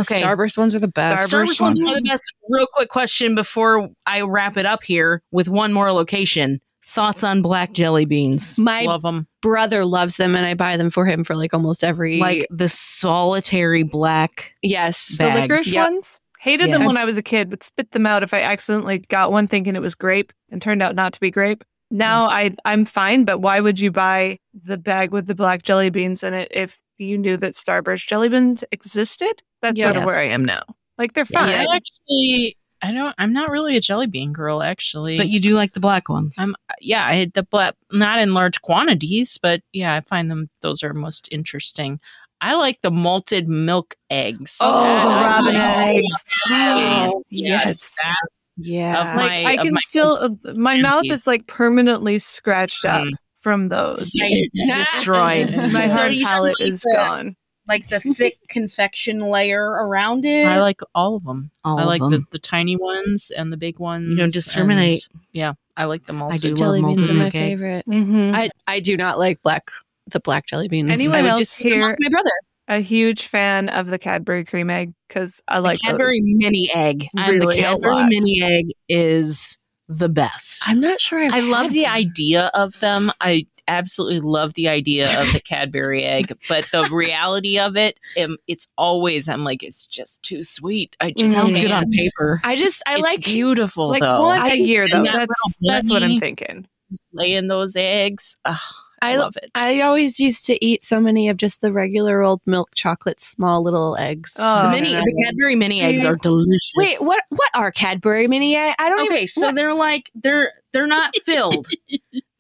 [0.01, 0.21] Okay.
[0.23, 1.33] Starburst ones are the best.
[1.33, 2.33] Starburst Starburst ones are the best.
[2.49, 6.61] Real quick question before I wrap it up here with one more location.
[6.85, 8.59] Thoughts on black jelly beans?
[8.59, 9.27] My Love them.
[9.41, 12.19] brother loves them, and I buy them for him for like almost every.
[12.19, 14.55] Like the solitary black.
[14.63, 15.85] yes, The licorice Yep.
[15.91, 16.19] ones.
[16.41, 19.31] Hated them when I was a kid, but spit them out if I accidentally got
[19.31, 21.63] one thinking it was grape and turned out not to be grape.
[21.93, 22.31] Now mm.
[22.33, 26.23] I I'm fine, but why would you buy the bag with the black jelly beans
[26.23, 29.43] in it if you knew that Starburst jelly beans existed?
[29.61, 30.63] That's sort of where I am now.
[30.99, 31.41] Like they're Yeah.
[31.41, 31.51] fine.
[31.51, 33.15] I actually, I don't.
[33.19, 34.63] I'm not really a jelly bean girl.
[34.63, 36.37] Actually, But you do like the black ones.
[36.39, 37.05] I'm yeah.
[37.07, 40.49] I had the black, not in large quantities, but yeah, I find them.
[40.63, 42.01] Those are most interesting.
[42.41, 44.57] I like the malted milk eggs.
[44.61, 46.07] Oh, That- robin eggs.
[46.51, 47.33] Yes, Yes.
[47.33, 47.65] yes.
[48.03, 49.01] That's yeah.
[49.11, 53.03] Of Like my- I can my still uh, my mouth is like permanently scratched up
[53.05, 53.11] Mm.
[53.39, 54.11] from those.
[54.67, 55.51] destroyed.
[55.73, 57.37] My So hard palate is the- gone.
[57.69, 60.47] like the thick confection layer around it.
[60.47, 61.51] I like all of them.
[61.65, 62.11] All I of like them.
[62.11, 64.17] the, the tiny ones and the big ones.
[64.17, 64.95] don't discriminate.
[65.13, 66.33] and- yeah, I like them all.
[66.33, 67.63] I do jelly love beans are my milk eggs.
[67.63, 67.87] favorite.
[67.87, 68.35] Mhm.
[68.35, 69.71] I I do not like black
[70.09, 70.91] the black jelly beans.
[70.91, 72.31] Anyone I would else just here- my brother.
[72.69, 76.21] A huge fan of the Cadbury cream egg because I like the Cadbury those.
[76.23, 77.07] mini egg.
[77.17, 79.59] And Really the Cadbury mini egg is
[79.89, 80.63] the best.
[80.67, 81.19] I'm not sure.
[81.21, 83.11] I've I love had the idea of them.
[83.21, 88.37] I absolutely love the idea of the Cadbury egg, but the reality of it, um,
[88.47, 90.97] it's always I'm like it's just too sweet.
[91.01, 92.41] I just Sounds good on paper.
[92.45, 94.21] I just I It's like beautiful Like though.
[94.21, 95.05] one I- a year though.
[95.05, 96.67] That's that's what I'm thinking.
[96.91, 98.37] Just laying those eggs.
[98.45, 98.59] Ugh,
[99.03, 99.51] I, I- love it.
[99.55, 103.63] I always used to eat so many of just the regular old milk chocolate small
[103.63, 104.33] little eggs.
[104.39, 105.23] Oh, the mini, the.
[105.25, 106.73] Cadbury mini eggs are delicious.
[106.77, 108.57] Wait, what what are Cadbury mini?
[108.57, 111.67] I, I don't Okay, even so what- they're like they're they're not filled.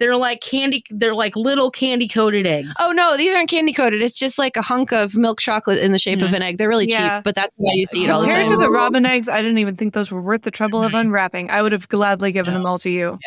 [0.00, 0.84] they're like candy.
[0.90, 2.72] They're like little candy coated eggs.
[2.80, 4.00] Oh no, these aren't candy coated.
[4.00, 6.58] It's just like a hunk of milk chocolate in the shape of an egg.
[6.58, 7.16] They're really Yeah.
[7.18, 8.58] cheap, but that's what I used to eat all the Compared time.
[8.58, 11.50] to the robin eggs, I didn't even think those were worth the trouble of unwrapping.
[11.50, 12.60] I would have gladly given No.
[12.60, 13.18] them all to you.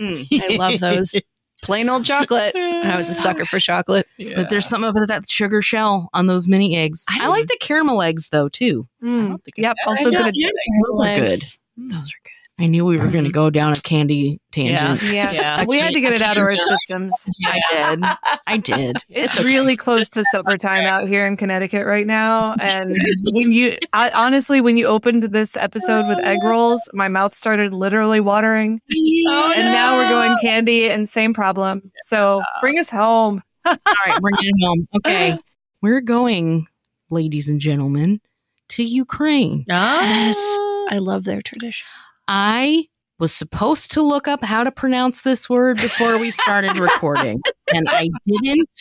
[0.00, 0.26] Mm.
[0.32, 1.14] I love those.
[1.62, 2.54] Plain old chocolate.
[2.56, 4.06] I was a sucker for chocolate.
[4.18, 7.06] But there's something about that sugar shell on those mini eggs.
[7.10, 8.86] I I, like the caramel eggs though too.
[9.02, 9.28] Mm.
[9.28, 10.34] don't think Yep, had also good.
[10.36, 10.52] it.
[10.86, 11.42] Those are good.
[11.76, 12.21] Those are good.
[12.62, 15.02] I knew we were going to go down a candy tangent.
[15.12, 15.32] Yeah.
[15.32, 15.64] Yeah.
[15.64, 17.12] we had to get it out of our systems.
[17.44, 18.04] I did.
[18.46, 18.96] I did.
[19.08, 22.54] It's really close to supper time out here in Connecticut right now.
[22.60, 22.94] And
[23.32, 27.74] when you, I, honestly, when you opened this episode with egg rolls, my mouth started
[27.74, 28.80] literally watering.
[29.28, 31.90] Oh, and now we're going candy and same problem.
[32.06, 33.42] So bring us home.
[33.64, 34.88] All right, bring it home.
[34.98, 35.36] Okay.
[35.80, 36.68] We're going,
[37.10, 38.20] ladies and gentlemen,
[38.68, 39.64] to Ukraine.
[39.66, 40.36] Yes.
[40.38, 40.86] Ah.
[40.90, 41.86] I love their tradition.
[42.34, 42.86] I
[43.18, 47.42] was supposed to look up how to pronounce this word before we started recording,
[47.74, 48.80] and I didn't.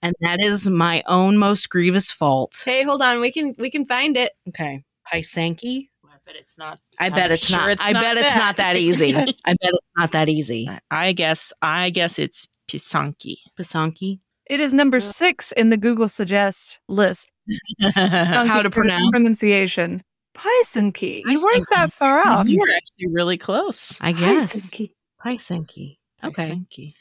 [0.00, 2.62] And that is my own most grievous fault.
[2.64, 3.20] Hey, hold on.
[3.20, 4.32] We can we can find it.
[4.48, 4.82] Okay.
[5.12, 5.88] Pysanky?
[6.06, 6.78] I bet it's not.
[6.98, 7.68] I I'm bet it's sure not.
[7.68, 9.14] it's I not bet it's not that easy.
[9.14, 10.70] I bet it's not that easy.
[10.90, 11.52] I guess.
[11.60, 13.36] I guess it's Pisanki.
[13.60, 14.20] Pysanky?
[14.46, 17.30] It is number six in the Google Suggest list.
[17.94, 19.10] How to pronounce?
[19.10, 20.02] pronunciation.
[20.34, 21.22] Pysanky.
[21.26, 22.48] You weren't that far off.
[22.48, 23.98] you were actually really close.
[24.00, 24.70] I guess.
[24.74, 24.92] Pysanky.
[25.24, 25.98] Pysanky.
[26.22, 26.50] Okay.
[26.50, 26.94] Pisanki.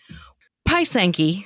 [0.68, 1.46] Pysanky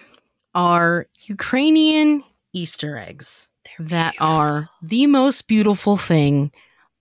[0.53, 2.23] are Ukrainian
[2.53, 6.51] Easter eggs that are the most beautiful thing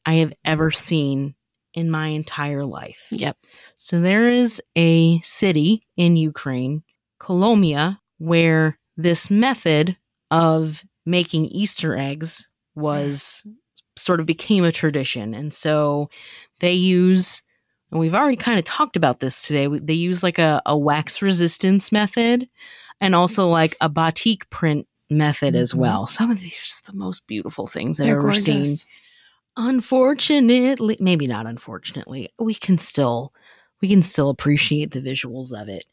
[0.04, 1.34] I have ever seen
[1.74, 3.06] in my entire life.
[3.10, 3.36] Yep.
[3.76, 6.82] So there is a city in Ukraine,
[7.20, 9.96] Kolomyia, where this method
[10.30, 13.44] of making Easter eggs was
[13.96, 15.34] sort of became a tradition.
[15.34, 16.10] And so
[16.60, 17.42] they use
[17.90, 19.68] and we've already kind of talked about this today.
[19.68, 22.48] They use like a, a wax resistance method
[23.00, 25.78] and also like a batik print method as Mhm.
[25.78, 26.06] well.
[26.08, 28.76] Some of these are just the most beautiful things I've ever seen.
[29.56, 33.32] Unfortunately, maybe not unfortunately, we can still
[33.82, 35.84] we can still appreciate the visuals of it.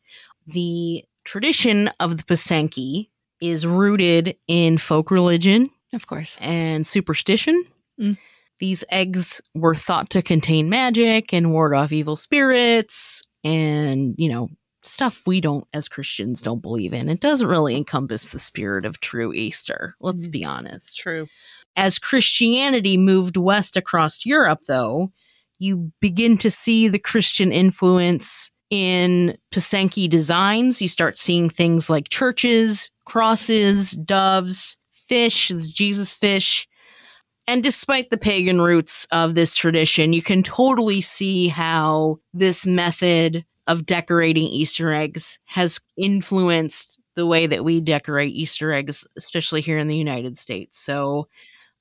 [0.47, 3.09] The tradition of the Pasenki
[3.41, 6.37] is rooted in folk religion Of course.
[6.39, 7.63] and superstition.
[7.99, 8.17] Mm.
[8.59, 14.49] These eggs were thought to contain magic and ward off evil spirits and, you know,
[14.83, 17.09] stuff we don't, as Christians, don't believe in.
[17.09, 19.95] It doesn't really encompass the spirit of true Easter.
[19.99, 20.31] Let's Mm.
[20.31, 20.97] be honest.
[20.97, 21.27] True.
[21.75, 25.11] As Christianity moved west across Europe, though,
[25.57, 30.81] you begin to see the Christian influence in Pasenki designs.
[30.81, 36.67] You start seeing things like churches, crosses, doves, fish, Jesus fish.
[37.47, 43.45] And despite the pagan roots of this tradition, you can totally see how this method
[43.67, 49.77] of decorating Easter eggs has influenced the way that we decorate Easter eggs, especially here
[49.77, 50.77] in the United States.
[50.77, 51.27] So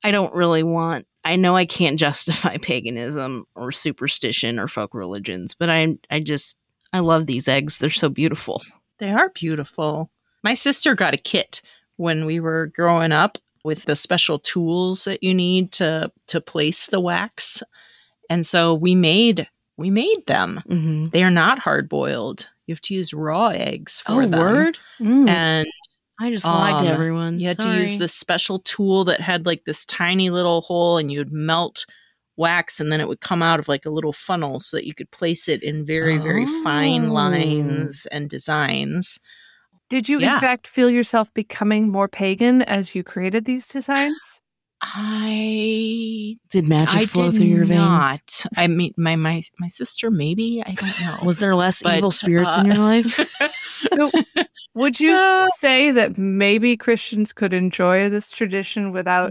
[0.04, 5.54] I don't really want, I know I can't justify paganism or superstition or folk religions,
[5.54, 6.56] but I, I just,
[6.92, 7.78] I love these eggs.
[7.78, 8.62] They're so beautiful.
[8.98, 10.10] They are beautiful.
[10.42, 11.62] My sister got a kit
[11.96, 16.86] when we were growing up with the special tools that you need to to place
[16.86, 17.62] the wax.
[18.30, 19.48] And so we made
[19.78, 20.60] we made them.
[20.68, 21.04] Mm-hmm.
[21.06, 22.48] They are not hard boiled.
[22.66, 24.40] You have to use raw eggs for Oh, them.
[24.40, 24.78] word?
[25.00, 25.28] Mm.
[25.28, 25.66] And
[26.20, 27.40] I just lied Um, to everyone.
[27.40, 31.10] you had to use this special tool that had like this tiny little hole and
[31.10, 31.84] you'd melt
[32.36, 34.94] wax and then it would come out of like a little funnel so that you
[34.94, 37.12] could place it in very, very fine Oh.
[37.12, 39.18] lines and designs.
[39.92, 40.36] Did you, Yeah.
[40.36, 44.40] in fact, feel yourself becoming more pagan as you created these designs?
[44.80, 47.78] I Did magic I flow did through your veins?
[47.78, 48.46] not.
[48.56, 51.18] I mean, my my my sister maybe I don't know.
[51.26, 53.20] Was there less But, evil spirits in uh, your life?
[53.92, 54.10] So,
[54.74, 59.30] would you Uh, say that maybe Christians could enjoy this tradition without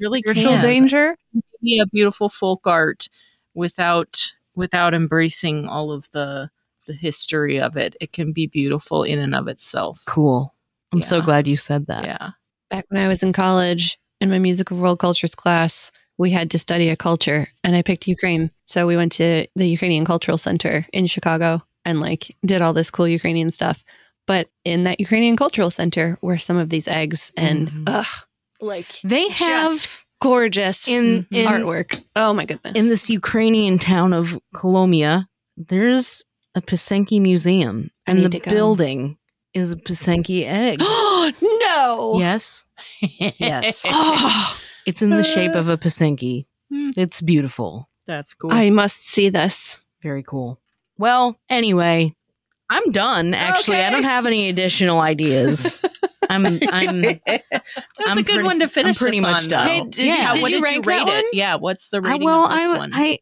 [0.00, 0.62] really spiritual can.
[0.62, 1.16] danger?
[1.62, 3.08] be a beautiful folk art
[3.54, 6.50] without without embracing all of the
[6.86, 7.96] the history of it.
[8.00, 10.02] It can be beautiful in and of itself.
[10.06, 10.54] Cool.
[10.92, 12.04] I'm so glad you said that.
[12.04, 12.30] Yeah.
[12.70, 16.58] Back when I was in college in my musical world cultures class, we had to
[16.58, 18.50] study a culture and I picked Ukraine.
[18.66, 22.90] So we went to the Ukrainian Cultural Center in Chicago and like did all this
[22.90, 23.82] cool Ukrainian stuff.
[24.26, 27.82] But in that Ukrainian Cultural Center were some of these eggs and Mhm.
[27.86, 28.26] ugh,
[28.60, 32.04] like They have just gorgeous in, in artwork.
[32.14, 32.74] Oh my goodness.
[32.76, 35.26] in this Ukrainian town of Kolomyia,
[35.56, 36.22] there's
[36.54, 38.50] a Pasenki museum, I and the to go.
[38.50, 39.18] building
[39.54, 40.78] is a Pasenki egg.
[40.80, 41.32] Oh
[41.64, 42.18] no.
[42.18, 42.64] yes,
[43.00, 43.84] yes.
[43.86, 46.46] Oh, It's in the shape of a Pasenki.
[46.70, 46.90] Hmm.
[46.96, 47.88] It's beautiful.
[48.06, 48.52] That's cool.
[48.52, 49.78] I must see this.
[50.02, 50.60] Very cool.
[50.98, 52.14] Well, anyway,
[52.68, 53.32] I'm done.
[53.34, 55.80] Actually, I don't have any additional ideas.
[56.30, 57.20] I'm I'm That's
[58.06, 58.98] I'm a good pretty- one to I'm finish.
[58.98, 59.66] pretty this much on, done.
[59.68, 61.24] Hey, did you- yeah, did what you did rank you rate that it?
[61.24, 61.30] one?
[61.32, 62.90] Yeah, what's the I, rating well, of this I, one?
[62.94, 63.18] I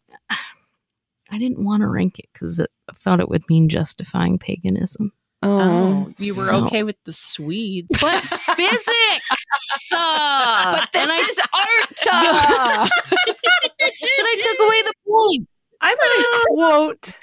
[1.31, 2.67] I didn't want to rank it because I
[2.97, 5.13] thought it would mean justifying paganism.
[5.43, 7.89] Oh, you were So- okay with the Swedes.
[8.01, 8.23] But
[8.57, 9.91] physics.
[9.95, 12.09] Uh, but this and I, is art.
[12.13, 12.89] uh.
[13.29, 15.57] and I took away the points.
[15.81, 17.19] I'm gonna quote.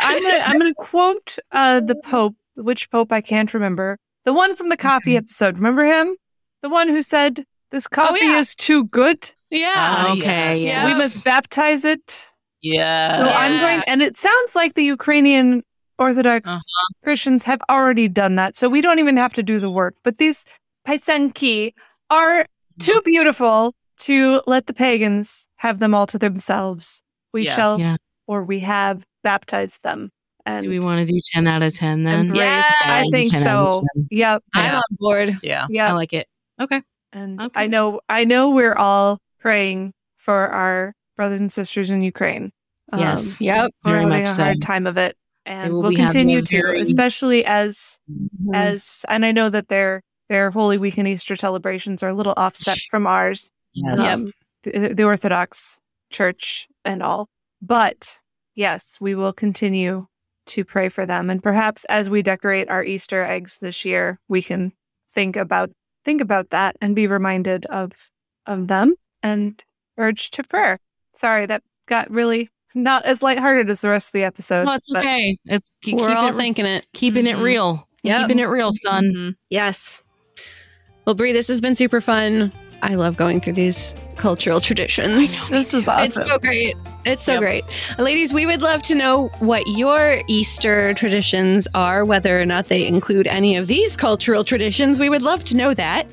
[0.00, 2.36] I'm gonna I'm gonna quote uh, the Pope.
[2.56, 3.98] Which Pope I can't remember.
[4.24, 5.56] The one from the coffee episode.
[5.56, 6.16] Remember him?
[6.60, 8.38] The one who said this coffee yeah.
[8.38, 9.30] is too good.
[9.50, 9.72] yeah.
[9.74, 10.60] Ah, okay, yes.
[10.60, 10.86] yes.
[10.86, 12.30] We must baptize it.
[12.62, 13.16] Yeah.
[13.18, 15.62] So I'm going, and it sounds like the Ukrainian
[15.98, 16.94] Orthodox Uh-huh.
[17.04, 18.56] Christians have already done that.
[18.56, 19.94] So we don't even have to do the work.
[20.04, 20.44] But these
[20.86, 21.72] paisenki
[22.10, 22.46] are
[22.78, 27.02] too beautiful to let the pagans have them all to themselves.
[27.32, 27.56] We Yes.
[27.56, 27.96] shall, Yeah.
[28.26, 30.10] or we have baptized them.
[30.46, 32.26] And Do we want to do 10 out of 10 then?
[32.26, 32.38] embrace?
[32.40, 32.74] Yes.
[32.84, 33.80] I think 10 out of so.
[33.96, 34.08] 10.
[34.10, 34.42] Yep.
[34.54, 35.36] I'm on board.
[35.42, 35.66] yeah.
[35.80, 36.26] I like it.
[36.60, 36.80] Okay.
[37.12, 37.60] And Okay.
[37.62, 42.50] I know, I know we're all praying for our brothers and sisters in Ukraine.
[42.92, 43.40] Um, Yes.
[43.42, 43.70] Yep.
[43.84, 44.44] Very having much a so.
[44.44, 45.14] hard time of it,
[45.44, 48.54] and we'll continue to, very- especially as Mhm.
[48.54, 52.34] as and I know that their their Holy Week and Easter celebrations are a little
[52.36, 54.14] offset from ours, Yes.
[54.20, 55.78] um, the, the Orthodox
[56.10, 57.28] Church and all.
[57.62, 58.18] But
[58.54, 60.06] yes, we will continue
[60.46, 64.40] to pray for them, and perhaps as we decorate our Easter eggs this year, we
[64.42, 64.72] can
[65.14, 65.70] think about
[66.04, 67.92] think about that and be reminded of
[68.46, 69.62] of them and
[69.98, 70.78] urge to prayer.
[71.18, 74.64] Sorry, that got really not as lighthearted as the rest of the episode.
[74.66, 75.36] No, it's okay.
[75.46, 76.86] It's keep, We're keep all it, thinking it.
[76.92, 77.42] keeping it Mhm.
[77.42, 77.88] real.
[78.04, 78.20] Yep.
[78.22, 79.12] Keeping it real, son.
[79.16, 79.34] Mhm.
[79.50, 80.00] Yes.
[81.04, 82.52] Well, Bri, this has been super fun.
[82.82, 85.48] I love going through these cultural traditions.
[85.48, 86.04] This is awesome.
[86.04, 86.76] It's so great.
[87.04, 87.40] It's so Yep.
[87.40, 87.64] great.
[87.98, 92.86] Ladies, we would love to know what your Easter traditions are, whether or not they
[92.86, 95.00] include any of these cultural traditions.
[95.00, 96.06] We would love to know that.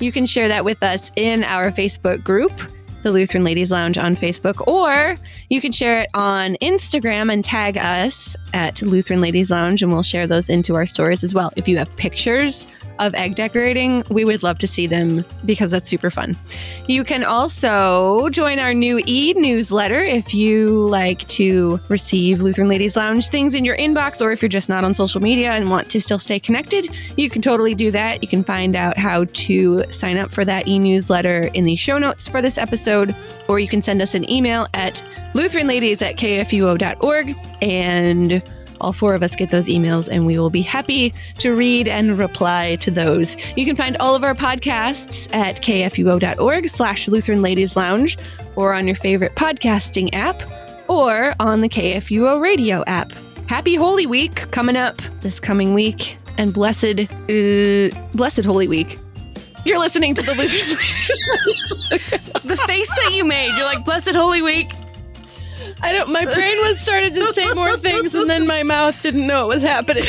[0.00, 2.60] You can share that with us in our Facebook group,
[3.08, 5.16] the Lutheran Ladies Lounge on Facebook, or
[5.48, 10.02] you can share it on Instagram and tag us at Lutheran Ladies Lounge, and we'll
[10.02, 11.50] share those into our stories as well.
[11.56, 12.66] If you have pictures
[12.98, 16.36] of egg decorating, we would love to see them because that's super fun.
[16.86, 22.96] You can also join our new e newsletter if you like to receive Lutheran Ladies
[22.96, 25.88] Lounge things in your inbox, or if you're just not on social media and want
[25.90, 28.22] to still stay connected, you can totally do that.
[28.22, 31.96] You can find out how to sign up for that e newsletter in the show
[31.96, 32.97] notes for this episode,
[33.48, 35.02] or you can send us an email at
[35.34, 38.42] lutheranladies at kfuo.org and
[38.80, 42.18] all four of us get those emails and we will be happy to read and
[42.18, 43.36] reply to those.
[43.56, 48.16] You can find all of our podcasts at kfuo.org slash Lutheran Ladies Lounge
[48.56, 50.42] or on your favorite podcasting app
[50.88, 53.12] or on the KFUO radio app.
[53.46, 58.98] Happy Holy Week coming up this coming week and blessed, uh, blessed Holy Week.
[59.68, 60.66] You're listening to the Lutheran
[62.48, 64.72] the face that you made, you're like, Blessed Holy Week.
[65.82, 66.10] I don't.
[66.10, 69.56] My brain was started to say more things, and then my mouth didn't know what
[69.56, 70.04] was happening.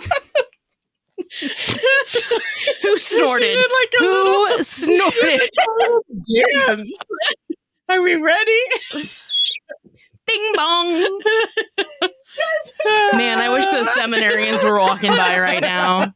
[2.82, 3.56] Who snorted?
[3.56, 5.50] like Who snorted?
[6.68, 6.98] dance.
[7.88, 8.60] Oh, Are we ready?
[10.26, 11.20] Bing bong.
[13.14, 16.12] Man, I wish the seminarians were walking by right now.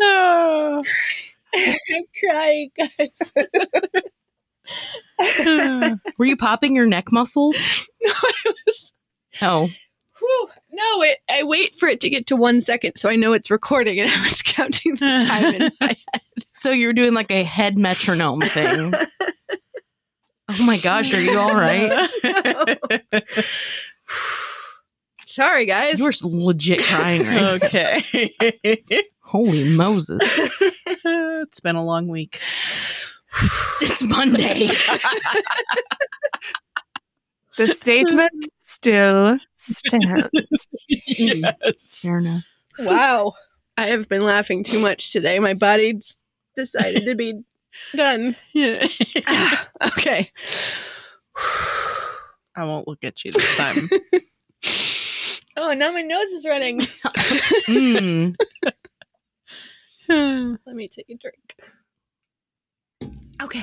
[0.00, 0.82] Oh.
[1.54, 3.32] I'm crying, guys.
[6.18, 7.88] Were you popping your neck muscles?
[8.02, 8.92] No, I was.
[9.42, 9.68] Oh.
[10.28, 13.32] Whew, no, it, I wait for it to get to one second so I know
[13.32, 16.22] it's recording, and I was counting the time in my head.
[16.52, 18.92] So you're doing like a head metronome thing.
[20.50, 22.08] Oh my gosh, are you all right?
[25.26, 25.98] Sorry, guys.
[25.98, 27.62] You're legit crying right.
[27.62, 28.32] Okay.
[29.20, 30.22] Holy Moses.
[31.04, 32.40] it's been a long week.
[33.82, 34.68] It's Monday.
[37.58, 40.68] The statement still stands.
[40.88, 42.00] yes.
[42.00, 42.54] Fair enough.
[42.78, 43.34] wow.
[43.76, 45.38] I have been laughing too much today.
[45.40, 46.16] My body's
[46.56, 47.42] decided to be
[47.94, 48.36] done.
[49.26, 50.30] Ah, okay.
[52.56, 53.88] I won't look at you this time.
[55.56, 56.80] Oh, now my nose is running.
[57.68, 58.34] Mm.
[60.08, 61.54] Let me take a drink.
[63.42, 63.62] Okay.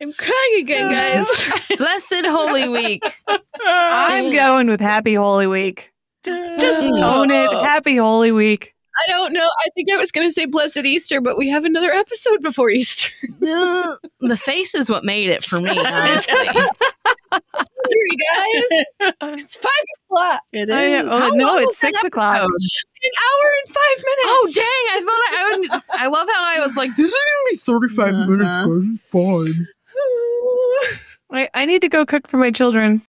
[0.00, 1.26] I'm crying again, guys.
[1.76, 3.02] Blessed Holy Week.
[3.64, 5.92] I'm going with Happy Holy Week.
[6.24, 7.50] Just, just own it.
[7.50, 8.74] Happy Holy Week.
[9.06, 9.44] I don't know.
[9.44, 12.68] I think I was going to say Blessed Easter, but we have another episode before
[12.70, 13.10] Easter.
[13.40, 16.46] the face is what made it for me, honestly.
[16.46, 18.64] Hungry, guys.
[19.40, 19.70] It's five
[20.10, 20.40] o'clock.
[20.52, 20.74] It is.
[20.74, 22.40] I, oh, no, it's six o'clock.
[22.42, 24.26] An hour and five minutes.
[24.26, 24.64] Oh dang!
[24.64, 25.82] I thought I, I would.
[26.02, 28.66] I love how I was like, "This is gonna be thirty-five minutes, Uh-huh.
[28.66, 28.88] guys.
[28.88, 29.68] It's fine."
[31.30, 33.02] I, I need to go cook for my children.